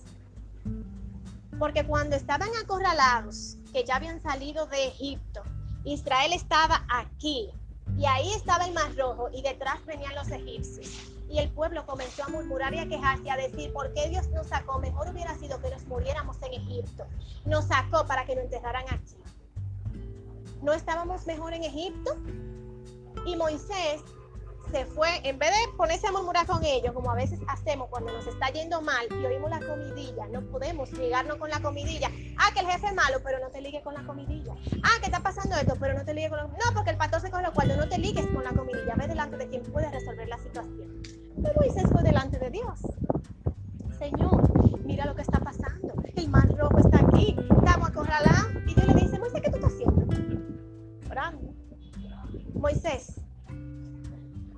Porque 1.59 1.85
cuando 1.85 2.17
estaban 2.17 2.49
acorralados, 2.63 3.59
que 3.73 3.85
ya 3.85 3.97
habían 3.97 4.23
salido 4.23 4.67
de 4.67 4.87
Egipto, 4.87 5.43
Israel 5.85 6.33
estaba 6.33 6.85
aquí 6.89 7.51
y 7.99 8.07
ahí 8.07 8.33
estaba 8.33 8.67
el 8.67 8.73
mar 8.73 8.95
rojo 8.97 9.29
y 9.33 9.43
detrás 9.43 9.85
venían 9.85 10.15
los 10.15 10.29
egipcios. 10.31 10.89
Y 11.29 11.39
el 11.39 11.51
pueblo 11.51 11.87
comenzó 11.87 12.25
a 12.25 12.29
murmurar 12.29 12.75
y 12.75 12.79
a 12.79 12.89
quejarse, 12.89 13.31
a 13.31 13.37
decir, 13.37 13.73
¿por 13.73 13.93
qué 13.93 14.09
Dios 14.09 14.29
nos 14.29 14.49
sacó? 14.49 14.79
Mejor 14.79 15.11
hubiera 15.11 15.37
sido 15.39 15.61
que 15.61 15.71
nos 15.71 15.85
muriéramos 15.87 16.37
en 16.43 16.55
Egipto. 16.55 17.07
Nos 17.45 17.67
sacó 17.67 18.07
para 18.07 18.25
que 18.27 18.35
nos 18.35 18.45
enterraran 18.45 18.85
aquí. 18.89 19.17
¿No 20.63 20.73
estábamos 20.73 21.27
mejor 21.27 21.55
en 21.55 21.65
Egipto? 21.65 22.17
Y 23.27 23.37
Moisés 23.37 24.03
se 24.71 24.85
fue, 24.87 25.09
en 25.25 25.39
vez 25.39 25.51
de 25.51 25.77
ponerse 25.77 26.07
a 26.07 26.13
murmurar 26.13 26.47
con 26.47 26.65
ellos, 26.65 26.93
como 26.93 27.11
a 27.11 27.15
veces 27.15 27.41
hacemos 27.49 27.89
cuando 27.89 28.13
nos 28.13 28.27
está 28.27 28.51
yendo 28.51 28.81
mal 28.81 29.07
y 29.11 29.27
oímos 29.27 29.51
la 29.51 29.59
comidilla, 29.59 30.27
no 30.29 30.43
podemos 30.43 30.93
ligarnos 30.93 31.39
con 31.39 31.51
la 31.51 31.61
comidilla. 31.61 32.09
Ah, 32.39 32.51
que 32.55 32.61
el 32.61 32.67
jefe 32.67 32.87
es 32.87 32.95
malo, 32.95 33.19
pero 33.25 33.41
no 33.41 33.49
te 33.51 33.61
ligues 33.61 33.83
con 33.83 33.95
la 33.95 34.05
comidilla. 34.05 34.55
Ah, 34.83 35.01
que 35.01 35.07
está 35.07 35.21
pasando 35.21 35.57
esto, 35.57 35.75
pero 35.81 35.95
no 35.95 36.05
te 36.05 36.15
ligues 36.15 36.31
con 36.31 36.39
la 36.39 36.45
No, 36.45 36.75
porque 36.75 36.91
el 36.91 36.97
pastor 36.97 37.21
se 37.21 37.31
coge 37.31 37.43
lo 37.43 37.53
cual 37.53 37.77
no 37.77 37.89
te 37.89 37.99
ligues 37.99 38.27
con 38.27 38.45
la 38.45 38.53
comidilla. 38.53 38.95
Ve 38.97 39.09
delante 39.09 39.37
de 39.39 39.49
quien 39.49 39.63
puede 39.63 39.91
resolver 39.91 40.29
la 40.29 40.39
situación. 40.39 41.03
Pero 41.43 41.55
Moisés 41.57 41.85
fue 41.91 42.03
delante 42.03 42.39
de 42.39 42.51
Dios. 42.51 42.81
Señor, 43.99 44.81
mira 44.85 45.05
lo 45.07 45.17
que 45.17 45.23
está 45.23 45.41
pasando. 45.41 45.95
El 46.15 46.29
mar 46.29 46.49
rojo 46.57 46.79
está 46.79 47.01
aquí. 47.01 47.37
Estamos 47.51 47.89
acorralados. 47.89 48.60
Moisés, 52.61 53.19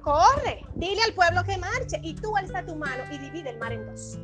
corre, 0.02 0.66
dile 0.75 1.00
al 1.06 1.14
pueblo 1.14 1.44
que 1.44 1.56
marche 1.56 2.00
y 2.02 2.14
tú 2.14 2.37
alza 2.37 2.66
tu 2.66 2.75
mano 2.75 3.04
y 3.12 3.18
divide 3.18 3.50
el 3.50 3.59
mar 3.59 3.73
en 3.73 3.87
dos. 3.87 4.18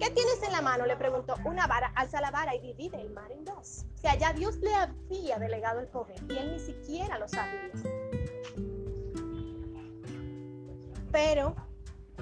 ¿Qué 0.00 0.10
tienes 0.10 0.42
en 0.44 0.50
la 0.50 0.60
mano? 0.60 0.84
Le 0.84 0.96
preguntó. 0.96 1.36
Una 1.44 1.68
vara, 1.68 1.92
alza 1.94 2.20
la 2.20 2.32
vara 2.32 2.56
y 2.56 2.60
divide 2.60 3.00
el 3.00 3.10
mar 3.10 3.30
en 3.30 3.44
dos. 3.44 3.86
Sea, 3.94 4.18
ya 4.18 4.32
Dios 4.32 4.56
le 4.56 4.74
había 4.74 5.38
delegado 5.38 5.78
el 5.78 5.86
poder 5.86 6.16
y 6.28 6.36
él 6.36 6.50
ni 6.50 6.58
siquiera 6.58 7.20
lo 7.20 7.28
sabía. 7.28 7.70
Pero 11.12 11.54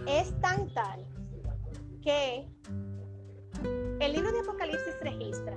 es 0.07 0.39
tan 0.43 0.69
tal 0.75 1.07
que 2.03 2.47
el 4.01 4.13
libro 4.13 4.31
de 4.33 4.41
Apocalipsis 4.41 5.01
registra 5.01 5.57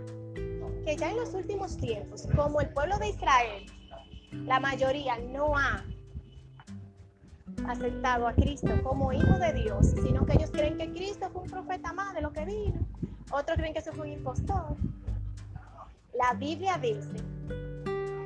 que 0.86 0.96
ya 0.96 1.12
en 1.12 1.18
los 1.18 1.34
últimos 1.34 1.76
tiempos, 1.78 2.26
como 2.36 2.62
el 2.62 2.70
pueblo 2.70 2.98
de 3.00 3.10
Israel, 3.10 3.66
la 4.46 4.60
mayoría 4.60 5.18
no 5.20 5.58
ha 5.58 5.84
aceptado 7.68 8.28
a 8.28 8.34
Cristo 8.34 8.70
como 8.84 9.14
hijo 9.14 9.40
de 9.40 9.54
Dios, 9.54 9.94
sino 10.04 10.26
que 10.26 10.34
ellos 10.34 10.52
creen 10.52 10.78
que 10.78 10.92
Cristo 10.92 11.30
fue 11.32 11.44
un 11.44 11.50
profeta 11.50 11.94
más 11.94 12.14
de 12.14 12.22
lo 12.22 12.32
que 12.34 12.46
vino. 12.46 12.80
Otros 13.32 13.58
creen 13.58 13.74
que 13.74 13.80
eso 13.80 13.94
fue 13.94 14.08
un 14.08 14.14
impostor. 14.14 14.76
La 16.14 16.34
Biblia 16.34 16.78
dice 16.78 17.16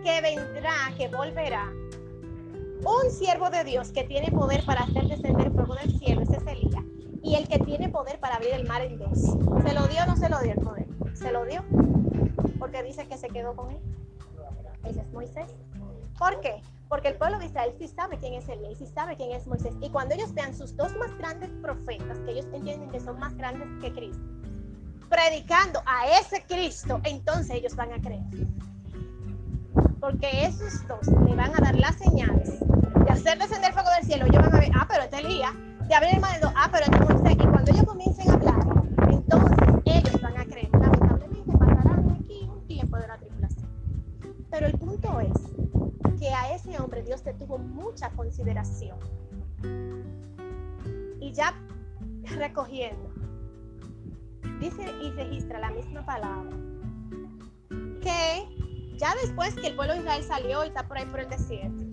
que 0.03 0.21
vendrá, 0.21 0.93
que 0.97 1.07
volverá 1.07 1.71
un 2.83 3.11
siervo 3.11 3.49
de 3.49 3.63
Dios 3.63 3.91
que 3.91 4.03
tiene 4.03 4.31
poder 4.31 4.63
para 4.65 4.81
hacer 4.81 5.07
descender 5.07 5.51
fuego 5.51 5.75
del 5.75 5.97
cielo, 5.99 6.21
ese 6.21 6.37
es 6.37 6.47
Elías. 6.47 6.83
Y 7.23 7.35
el 7.35 7.47
que 7.47 7.59
tiene 7.59 7.89
poder 7.89 8.19
para 8.19 8.35
abrir 8.35 8.53
el 8.53 8.67
mar 8.67 8.81
en 8.81 8.97
dos. 8.97 9.19
¿Se 9.19 9.73
lo 9.73 9.87
dio 9.87 10.03
o 10.03 10.05
no 10.05 10.15
se 10.15 10.29
lo 10.29 10.39
dio 10.39 10.53
el 10.53 10.59
poder? 10.59 10.87
Se 11.13 11.31
lo 11.31 11.45
dio. 11.45 11.63
Porque 12.59 12.83
dice 12.83 13.07
que 13.07 13.17
se 13.17 13.27
quedó 13.27 13.55
con 13.55 13.71
él. 13.71 13.79
Ese 14.89 15.01
es 15.01 15.11
Moisés. 15.11 15.49
¿Por 16.17 16.39
qué? 16.41 16.61
Porque 16.87 17.09
el 17.09 17.15
pueblo 17.15 17.37
de 17.39 17.47
Israel 17.47 17.73
sí 17.77 17.87
sabe 17.87 18.17
quién 18.17 18.33
es 18.33 18.47
Elías, 18.47 18.77
sí 18.77 18.87
sabe 18.87 19.17
quién 19.17 19.31
es 19.31 19.45
Moisés. 19.45 19.73
Y 19.81 19.89
cuando 19.89 20.15
ellos 20.15 20.33
vean 20.33 20.55
sus 20.55 20.75
dos 20.75 20.95
más 20.97 21.15
grandes 21.17 21.49
profetas, 21.61 22.17
que 22.19 22.31
ellos 22.31 22.45
entienden 22.53 22.89
que 22.89 22.99
son 22.99 23.19
más 23.19 23.35
grandes 23.35 23.67
que 23.81 23.91
Cristo, 23.91 24.23
predicando 25.09 25.81
a 25.85 26.07
ese 26.19 26.41
Cristo, 26.43 27.01
entonces 27.03 27.57
ellos 27.57 27.75
van 27.75 27.91
a 27.91 27.99
creer. 27.99 28.23
Porque 29.99 30.45
esos 30.45 30.87
dos 30.87 31.07
le 31.27 31.35
van 31.35 31.53
a 31.55 31.59
dar 31.59 31.75
las 31.75 31.95
señales 31.95 32.59
de 32.59 33.11
hacer 33.11 33.37
descender 33.37 33.73
fuego 33.73 33.89
del 33.95 34.05
cielo. 34.05 34.25
Ellos 34.25 34.41
van 34.41 34.55
a 34.55 34.59
ver, 34.59 34.71
ah, 34.75 34.87
pero 34.89 35.03
este 35.03 35.17
Elías, 35.17 35.53
de 35.87 35.95
abrir 35.95 36.15
el 36.15 36.21
mar, 36.21 36.39
ah, 36.55 36.69
pero 36.71 36.85
este 36.85 37.13
Moisés. 37.13 37.33
Y 37.33 37.47
cuando 37.47 37.71
ellos 37.71 37.83
comiencen 37.83 38.29
a 38.29 38.33
hablar, 38.33 38.59
entonces 39.11 39.66
Dios 47.07 47.23
te 47.23 47.33
tuvo 47.33 47.57
mucha 47.57 48.09
consideración. 48.11 48.99
Y 51.21 51.31
ya 51.31 51.55
recogiendo, 52.35 53.09
dice 54.59 54.83
y 55.01 55.11
registra 55.11 55.59
la 55.59 55.71
misma 55.71 56.05
palabra, 56.05 56.51
que 58.01 58.97
ya 58.97 59.15
después 59.23 59.55
que 59.55 59.67
el 59.67 59.75
pueblo 59.75 59.93
de 59.93 59.99
Israel 59.99 60.23
salió 60.23 60.65
y 60.65 60.67
está 60.67 60.85
por 60.85 60.97
ahí 60.97 61.05
por 61.05 61.21
el 61.21 61.29
desierto, 61.29 61.85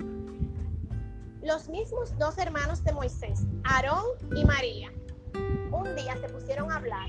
los 1.42 1.68
mismos 1.68 2.18
dos 2.18 2.36
hermanos 2.38 2.82
de 2.82 2.92
Moisés, 2.92 3.46
Aarón 3.62 4.04
y 4.34 4.44
María, 4.44 4.90
un 5.70 5.94
día 5.94 6.16
se 6.16 6.28
pusieron 6.28 6.72
a 6.72 6.76
hablar 6.76 7.08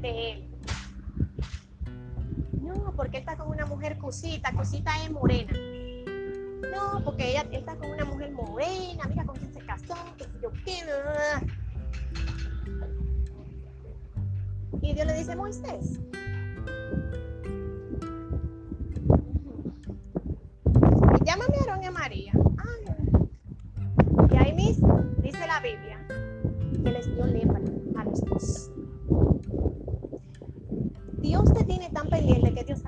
de 0.00 0.32
él. 0.32 0.50
No, 2.62 2.94
porque 2.96 3.18
él 3.18 3.22
está 3.22 3.36
con 3.36 3.48
una 3.48 3.66
mujer 3.66 3.98
cosita, 3.98 4.52
cosita 4.54 4.92
es 5.04 5.10
morena 5.10 5.52
no, 6.68 7.02
porque 7.04 7.30
ella 7.30 7.46
está 7.50 7.76
con 7.76 7.90
una 7.90 8.04
mujer 8.04 8.32
morena, 8.32 9.04
mira 9.08 9.24
con 9.24 9.36
quién 9.36 9.52
se 9.52 9.60
casó, 9.60 9.94
que 10.16 10.26
yo 10.42 10.50
qué. 10.64 10.80
Y 14.82 14.94
Dios 14.94 15.06
le 15.06 15.14
dice, 15.14 15.36
Moisés, 15.36 16.00
llámame 21.24 21.56
a 21.56 21.60
Aarón 21.60 21.84
y 21.84 21.90
María. 21.90 22.32
y 24.32 24.36
ahí 24.36 24.52
mismo 24.54 25.04
dice 25.22 25.46
la 25.46 25.60
Biblia 25.60 25.98
que 26.82 26.90
les 26.90 27.06
dio 27.14 27.26
lepra 27.26 27.60
a 27.96 28.04
los 28.04 28.20
dos. 28.24 28.70
Dios 31.18 31.52
te 31.52 31.64
tiene 31.64 31.90
tan 31.90 32.08
pendiente 32.08 32.54
que 32.54 32.64
Dios 32.64 32.82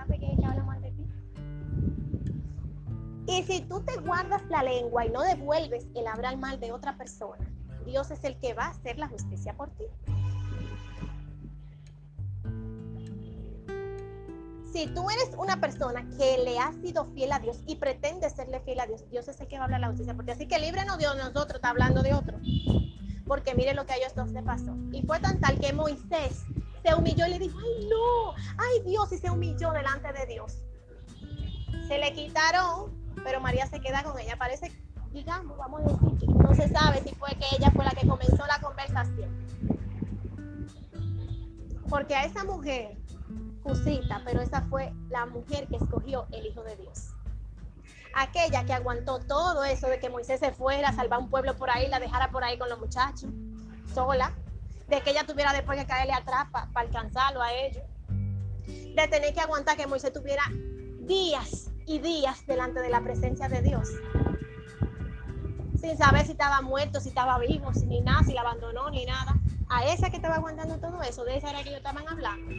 si 3.43 3.61
tú 3.63 3.81
te 3.81 3.97
guardas 3.99 4.43
la 4.49 4.63
lengua 4.63 5.07
y 5.07 5.11
no 5.11 5.23
devuelves 5.23 5.87
el 5.95 6.07
hablar 6.07 6.37
mal 6.37 6.61
de 6.61 6.73
otra 6.73 6.97
persona, 6.97 7.47
Dios 7.85 8.11
es 8.11 8.23
el 8.25 8.39
que 8.39 8.55
va 8.55 8.67
a 8.67 8.71
hacer 8.71 8.99
la 8.99 9.09
justicia 9.09 9.55
por 9.55 9.71
ti. 9.71 9.85
Si 14.73 14.87
tú 14.87 15.11
eres 15.11 15.31
una 15.37 15.61
persona 15.61 16.09
que 16.17 16.39
le 16.39 16.59
ha 16.59 16.73
sido 16.73 17.05
fiel 17.13 17.33
a 17.33 17.39
Dios 17.41 17.61
y 17.67 17.77
pretende 17.77 18.31
serle 18.31 18.61
fiel 18.61 18.81
a 18.81 18.87
Dios, 18.87 19.05
Dios 19.11 19.29
es 19.29 19.39
el 19.41 19.47
que 19.47 19.57
va 19.57 19.63
a 19.63 19.65
hablar 19.67 19.81
la 19.81 19.89
justicia 19.89 20.15
por 20.15 20.25
ti. 20.25 20.31
Así 20.31 20.49
que 20.49 20.59
no 20.87 20.97
Dios 20.97 21.17
nosotros, 21.17 21.57
está 21.57 21.71
hablando 21.71 22.03
de 22.03 22.15
otro. 22.15 22.39
Porque 23.27 23.55
mire 23.55 23.75
lo 23.75 23.85
que 23.85 23.93
a 23.93 23.97
ellos 23.97 24.15
dos 24.15 24.31
le 24.33 24.43
pasó. 24.43 24.75
Y 24.93 25.03
fue 25.03 25.21
tan 25.21 25.41
tal 25.41 25.59
que 25.59 25.75
Moisés 25.75 26.45
se 26.83 26.95
humilló 26.95 27.27
y 27.27 27.31
le 27.31 27.39
dijo, 27.39 27.59
ay 27.59 27.87
no, 27.87 28.33
ay 28.57 28.83
Dios, 28.87 29.13
y 29.13 29.19
se 29.19 29.31
humilló 29.31 29.73
delante 29.73 30.11
de 30.13 30.27
Dios. 30.27 30.65
Se 31.87 31.99
le 31.99 32.13
quitaron 32.15 33.02
pero 33.25 33.41
María 33.41 33.67
se 33.67 33.81
queda 33.81 34.03
con 34.03 34.19
ella. 34.19 34.37
Parece, 34.37 34.73
digamos, 35.13 35.57
vamos 35.57 35.81
a 35.81 35.85
decir 35.85 36.19
que 36.19 36.27
no 36.27 36.55
se 36.55 36.69
sabe 36.69 37.03
si 37.03 37.15
fue 37.15 37.31
que 37.31 37.57
ella 37.57 37.71
fue 37.71 37.85
la 37.85 37.93
que 37.93 38.07
comenzó 38.07 38.47
la 38.47 38.61
conversación. 38.61 39.31
Porque 41.89 42.15
a 42.15 42.25
esa 42.25 42.45
mujer, 42.45 42.97
Cusita, 43.63 44.23
pero 44.25 44.41
esa 44.41 44.63
fue 44.63 44.93
la 45.11 45.27
mujer 45.27 45.69
que 45.69 45.77
escogió 45.77 46.27
el 46.33 46.47
Hijo 46.47 46.63
de 46.63 46.77
Dios. 46.77 47.11
Aquella 48.15 48.65
que 48.65 48.73
aguantó 48.73 49.21
todo 49.21 49.65
eso 49.65 49.89
de 49.89 49.99
que 49.99 50.11
Moisés 50.11 50.41
se 50.41 50.53
fuera 50.53 50.89
a 50.89 50.93
salvar 50.93 51.21
un 51.21 51.31
pueblo 51.31 51.57
por 51.57 51.71
ahí, 51.71 51.89
la 51.89 52.01
dejara 52.01 52.31
por 52.31 52.45
ahí 52.45 52.59
con 52.59 52.69
los 52.69 52.79
muchachos, 52.79 53.31
sola, 53.95 54.33
de 54.89 55.01
que 55.01 55.11
ella 55.11 55.25
tuviera 55.25 55.53
después 55.53 55.79
que 55.79 55.87
caerle 55.87 56.13
atrás 56.13 56.49
para 56.51 56.69
alcanzarlo 56.75 57.41
a 57.41 57.53
ellos, 57.55 57.83
de 58.67 59.09
tener 59.09 59.33
que 59.33 59.41
aguantar 59.41 59.77
que 59.77 59.87
Moisés 59.87 60.13
tuviera 60.13 60.43
días 61.01 61.72
y 61.87 61.99
días 61.99 62.47
delante 62.47 62.81
de 62.81 62.91
la 62.91 63.03
presencia 63.03 63.49
de 63.49 63.63
Dios. 63.63 63.89
Sin 65.77 65.97
saber 65.97 66.25
si 66.25 66.33
estaba 66.33 66.63
muerto, 66.63 67.01
si 67.01 67.09
estaba 67.09 67.39
vivo, 67.39 67.73
si 67.75 67.87
ni 67.87 68.01
nada, 68.01 68.23
si 68.25 68.33
la 68.33 68.43
abandonó, 68.43 68.91
ni 68.91 69.05
nada. 69.05 69.37
A 69.69 69.85
esa 69.87 70.11
que 70.11 70.17
estaba 70.17 70.37
aguantando 70.37 70.79
todo 70.79 71.03
eso, 71.03 71.25
de 71.25 71.37
esa 71.37 71.51
era 71.51 71.63
que 71.63 71.71
ellos 71.71 71.79
estaban 71.79 72.07
hablando. 72.07 72.53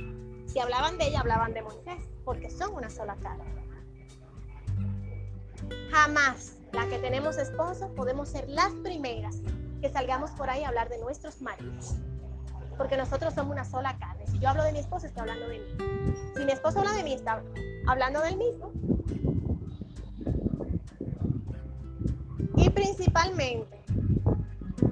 Si 0.47 0.59
hablaban 0.59 0.97
de 0.97 1.07
ella, 1.07 1.21
hablaban 1.21 1.53
de 1.53 1.61
Moisés, 1.61 2.09
porque 2.25 2.49
son 2.49 2.73
una 2.73 2.89
sola 2.89 3.15
cara. 3.21 3.43
Jamás 5.91 6.57
las 6.73 6.87
que 6.87 6.97
tenemos 6.97 7.37
esposo, 7.37 7.93
podemos 7.95 8.29
ser 8.29 8.49
las 8.49 8.73
primeras 8.83 9.37
que 9.81 9.89
salgamos 9.89 10.31
por 10.31 10.49
ahí 10.49 10.63
a 10.63 10.69
hablar 10.69 10.89
de 10.89 10.97
nuestros 10.97 11.41
maridos. 11.41 11.95
Porque 12.77 12.97
nosotros 12.97 13.33
somos 13.33 13.51
una 13.51 13.65
sola 13.65 13.97
carne. 13.97 14.25
Si 14.27 14.39
yo 14.39 14.49
hablo 14.49 14.63
de 14.63 14.71
mi 14.71 14.79
esposo, 14.79 15.05
estoy 15.05 15.21
hablando 15.21 15.47
de 15.47 15.59
mí. 15.59 15.65
Si 16.35 16.45
mi 16.45 16.51
esposo 16.51 16.79
habla 16.79 16.93
de 16.93 17.03
mí, 17.03 17.13
está 17.13 17.41
hablando 17.87 18.21
del 18.21 18.37
mismo. 18.37 18.71
Y 22.57 22.69
principalmente, 22.69 23.81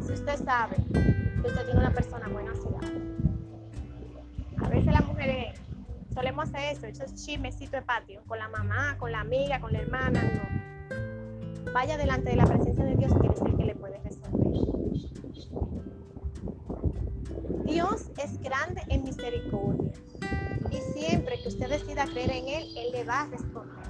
si 0.05 0.13
usted 0.13 0.43
sabe 0.43 0.75
que 1.41 1.47
usted 1.47 1.65
tiene 1.65 1.79
una 1.79 1.91
persona 1.91 2.27
buena 2.27 2.51
a 2.51 2.55
su 2.55 2.69
lado. 2.69 2.87
A 4.57 4.69
veces 4.69 4.93
las 4.93 5.05
mujeres 5.05 5.59
solemos 6.13 6.49
hacer 6.49 6.75
eso, 6.75 6.85
esos 6.85 7.15
chismecitos 7.15 7.71
de 7.71 7.81
patio, 7.81 8.21
con 8.27 8.37
la 8.37 8.47
mamá, 8.49 8.97
con 8.97 9.11
la 9.11 9.21
amiga, 9.21 9.59
con 9.59 9.73
la 9.73 9.79
hermana, 9.79 10.21
no. 10.21 11.71
Vaya 11.73 11.97
delante 11.97 12.31
de 12.31 12.35
la 12.35 12.45
presencia 12.45 12.83
de 12.83 12.95
Dios, 12.95 13.13
que 13.21 13.27
es 13.27 13.41
el 13.41 13.57
que 13.57 13.65
le 13.65 13.75
puede 13.75 13.97
resolver. 13.99 14.41
Dios 17.65 18.11
es 18.17 18.41
grande 18.41 18.81
en 18.89 19.03
misericordia 19.03 19.91
y 20.71 20.99
siempre 20.99 21.41
que 21.41 21.49
usted 21.49 21.69
decida 21.69 22.05
creer 22.05 22.31
en 22.31 22.47
Él, 22.47 22.77
Él 22.77 22.91
le 22.91 23.03
va 23.03 23.21
a 23.21 23.27
responder. 23.27 23.85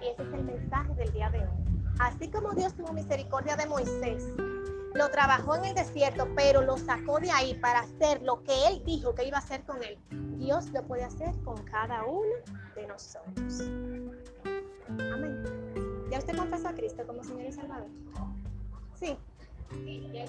Y 0.00 0.08
ese 0.08 0.22
es 0.22 0.32
el 0.32 0.44
mensaje 0.44 0.94
del 0.94 1.12
día 1.12 1.30
de 1.30 1.40
hoy. 1.40 1.72
Así 1.98 2.28
como 2.28 2.52
Dios 2.52 2.74
tuvo 2.74 2.92
misericordia 2.92 3.56
de 3.56 3.66
Moisés, 3.66 4.24
lo 4.94 5.10
trabajó 5.10 5.56
en 5.56 5.66
el 5.66 5.74
desierto, 5.74 6.28
pero 6.34 6.62
lo 6.62 6.76
sacó 6.76 7.18
de 7.20 7.30
ahí 7.30 7.54
para 7.54 7.80
hacer 7.80 8.22
lo 8.22 8.42
que 8.42 8.52
Él 8.68 8.82
dijo 8.84 9.14
que 9.14 9.26
iba 9.26 9.38
a 9.38 9.40
hacer 9.40 9.64
con 9.64 9.82
Él. 9.82 9.98
Dios 10.38 10.70
lo 10.72 10.82
puede 10.82 11.04
hacer 11.04 11.34
con 11.44 11.62
cada 11.64 12.04
uno 12.04 12.34
de 12.74 12.86
nosotros. 12.86 13.60
Amén. 15.12 15.42
¿Ya 16.10 16.18
usted 16.18 16.36
confesó 16.36 16.68
a 16.68 16.74
Cristo 16.74 17.06
como 17.06 17.22
Señor 17.24 17.46
y 17.48 17.52
Salvador? 17.52 17.88
Sí. 18.94 19.16
Sí, 19.84 20.10
ya 20.12 20.26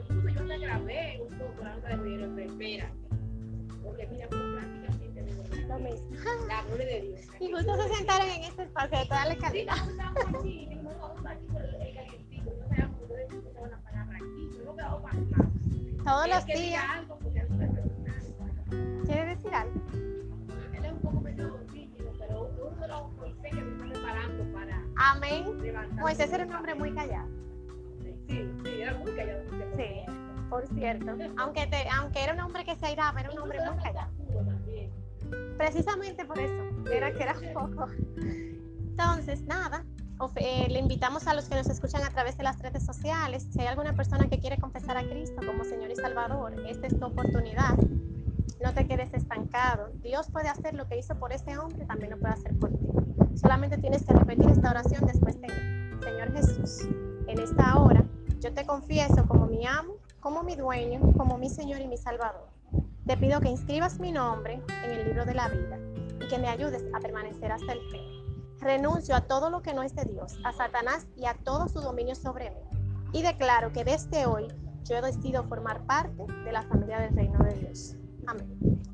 Incluso 0.09 0.39
yo 0.45 0.59
grabé 0.59 1.21
un 1.21 2.35
de 2.35 2.45
espérate. 2.45 2.93
Porque 3.83 4.07
mira, 4.07 4.27
prácticamente. 4.27 5.65
Lo 5.67 5.79
mismo. 5.79 6.07
La 6.47 6.63
gloria 6.63 6.85
de 6.85 7.01
Dios. 7.01 7.21
Y 7.39 7.51
justo 7.51 7.75
se 7.75 7.95
sentaron 7.95 8.27
en 8.29 8.43
este 8.43 8.63
espacio 8.63 8.99
de 8.99 9.05
toda 9.05 9.25
la 9.25 9.35
calidad. 9.35 9.75
Sí, 10.41 10.69
Todos 16.03 16.27
los 16.27 16.45
días. 16.45 16.83
¿Quiere 19.05 19.25
decir 19.35 19.53
algo? 19.53 19.81
Él 20.73 20.85
es 20.85 20.91
un 20.91 20.99
poco 20.99 21.21
medio 21.21 21.55
tímido, 21.71 22.11
pero 22.19 22.41
uno 22.43 22.81
de 22.81 22.87
los 22.87 23.01
que 23.41 23.51
me 23.51 23.71
está 23.71 23.85
preparando 23.85 24.53
para. 24.53 24.83
Amén. 24.97 25.45
Moisés 25.95 26.31
era 26.31 26.45
un 26.45 26.53
hombre 26.53 26.75
muy 26.75 26.93
callado. 26.93 27.44
Sí, 28.27 28.49
sí, 28.63 28.81
era 28.81 28.97
muy 28.97 29.11
callado. 29.13 29.43
Sí, 29.77 30.05
por 30.49 30.67
cierto. 30.67 31.11
Aunque, 31.37 31.67
te, 31.67 31.87
aunque 31.89 32.23
era 32.23 32.33
un 32.33 32.39
hombre 32.39 32.63
que 32.65 32.75
se 32.75 32.85
airaba, 32.85 33.19
era 33.19 33.31
un 33.31 33.39
hombre 33.39 33.59
muy 33.69 33.83
callado. 33.83 34.11
Precisamente 35.57 36.25
por 36.25 36.39
eso, 36.39 36.63
era 36.91 37.13
que 37.13 37.23
era 37.23 37.35
poco. 37.53 37.87
Entonces, 38.17 39.43
nada, 39.43 39.85
eh, 40.35 40.67
le 40.69 40.79
invitamos 40.79 41.27
a 41.27 41.33
los 41.33 41.49
que 41.49 41.55
nos 41.55 41.67
escuchan 41.67 42.03
a 42.03 42.09
través 42.09 42.37
de 42.37 42.43
las 42.43 42.59
redes 42.59 42.85
sociales. 42.85 43.47
Si 43.51 43.61
hay 43.61 43.67
alguna 43.67 43.93
persona 43.93 44.27
que 44.29 44.39
quiere 44.39 44.57
confesar 44.57 44.97
a 44.97 45.03
Cristo 45.03 45.41
como 45.45 45.63
Señor 45.63 45.91
y 45.91 45.95
Salvador, 45.95 46.53
esta 46.67 46.87
es 46.87 46.99
tu 46.99 47.05
oportunidad. 47.05 47.75
No 48.63 48.73
te 48.73 48.87
quedes 48.87 49.13
estancado. 49.13 49.89
Dios 50.01 50.29
puede 50.31 50.49
hacer 50.49 50.73
lo 50.73 50.87
que 50.87 50.97
hizo 50.97 51.15
por 51.15 51.33
ese 51.33 51.57
hombre, 51.57 51.85
también 51.85 52.11
lo 52.11 52.19
puede 52.19 52.33
hacer 52.33 52.57
por 52.57 52.69
ti. 52.69 52.87
Solamente 53.35 53.77
tienes 53.77 54.05
que 54.05 54.13
repetir 54.13 54.49
esta 54.49 54.71
oración 54.71 55.05
después 55.05 55.39
de 55.41 55.47
Señor 56.01 56.31
Jesús, 56.33 56.87
en 57.27 57.39
esta 57.39 57.77
hora 57.77 58.05
yo 58.45 58.53
te 58.53 58.63
confieso 58.63 59.27
como 59.27 59.47
mi 59.47 59.65
amo, 59.65 59.95
como 60.19 60.43
mi 60.43 60.55
dueño, 60.55 60.99
como 61.17 61.35
mi 61.39 61.49
Señor 61.49 61.81
y 61.81 61.87
mi 61.87 61.97
Salvador. 61.97 62.47
Te 63.07 63.17
pido 63.17 63.41
que 63.41 63.49
inscribas 63.49 63.99
mi 63.99 64.11
nombre 64.11 64.61
en 64.83 64.91
el 64.91 65.05
libro 65.05 65.25
de 65.25 65.33
la 65.33 65.49
vida 65.49 65.79
y 66.23 66.27
que 66.27 66.37
me 66.37 66.47
ayudes 66.47 66.83
a 66.93 66.99
permanecer 66.99 67.51
hasta 67.51 67.73
el 67.73 67.79
fin. 67.89 68.03
Renuncio 68.59 69.15
a 69.15 69.21
todo 69.21 69.49
lo 69.49 69.63
que 69.63 69.73
no 69.73 69.81
es 69.81 69.95
de 69.95 70.05
Dios, 70.05 70.37
a 70.43 70.53
Satanás 70.53 71.07
y 71.17 71.25
a 71.25 71.33
todo 71.33 71.67
su 71.67 71.81
dominio 71.81 72.13
sobre 72.13 72.51
mí. 72.51 72.61
Y 73.13 73.23
declaro 73.23 73.73
que 73.73 73.83
desde 73.83 74.27
hoy 74.27 74.47
yo 74.83 75.01
decido 75.01 75.43
formar 75.45 75.83
parte 75.87 76.27
de 76.43 76.51
la 76.51 76.61
familia 76.61 76.99
del 76.99 77.15
reino 77.15 77.39
de 77.39 77.53
Dios. 77.55 77.95
Amén. 78.27 78.85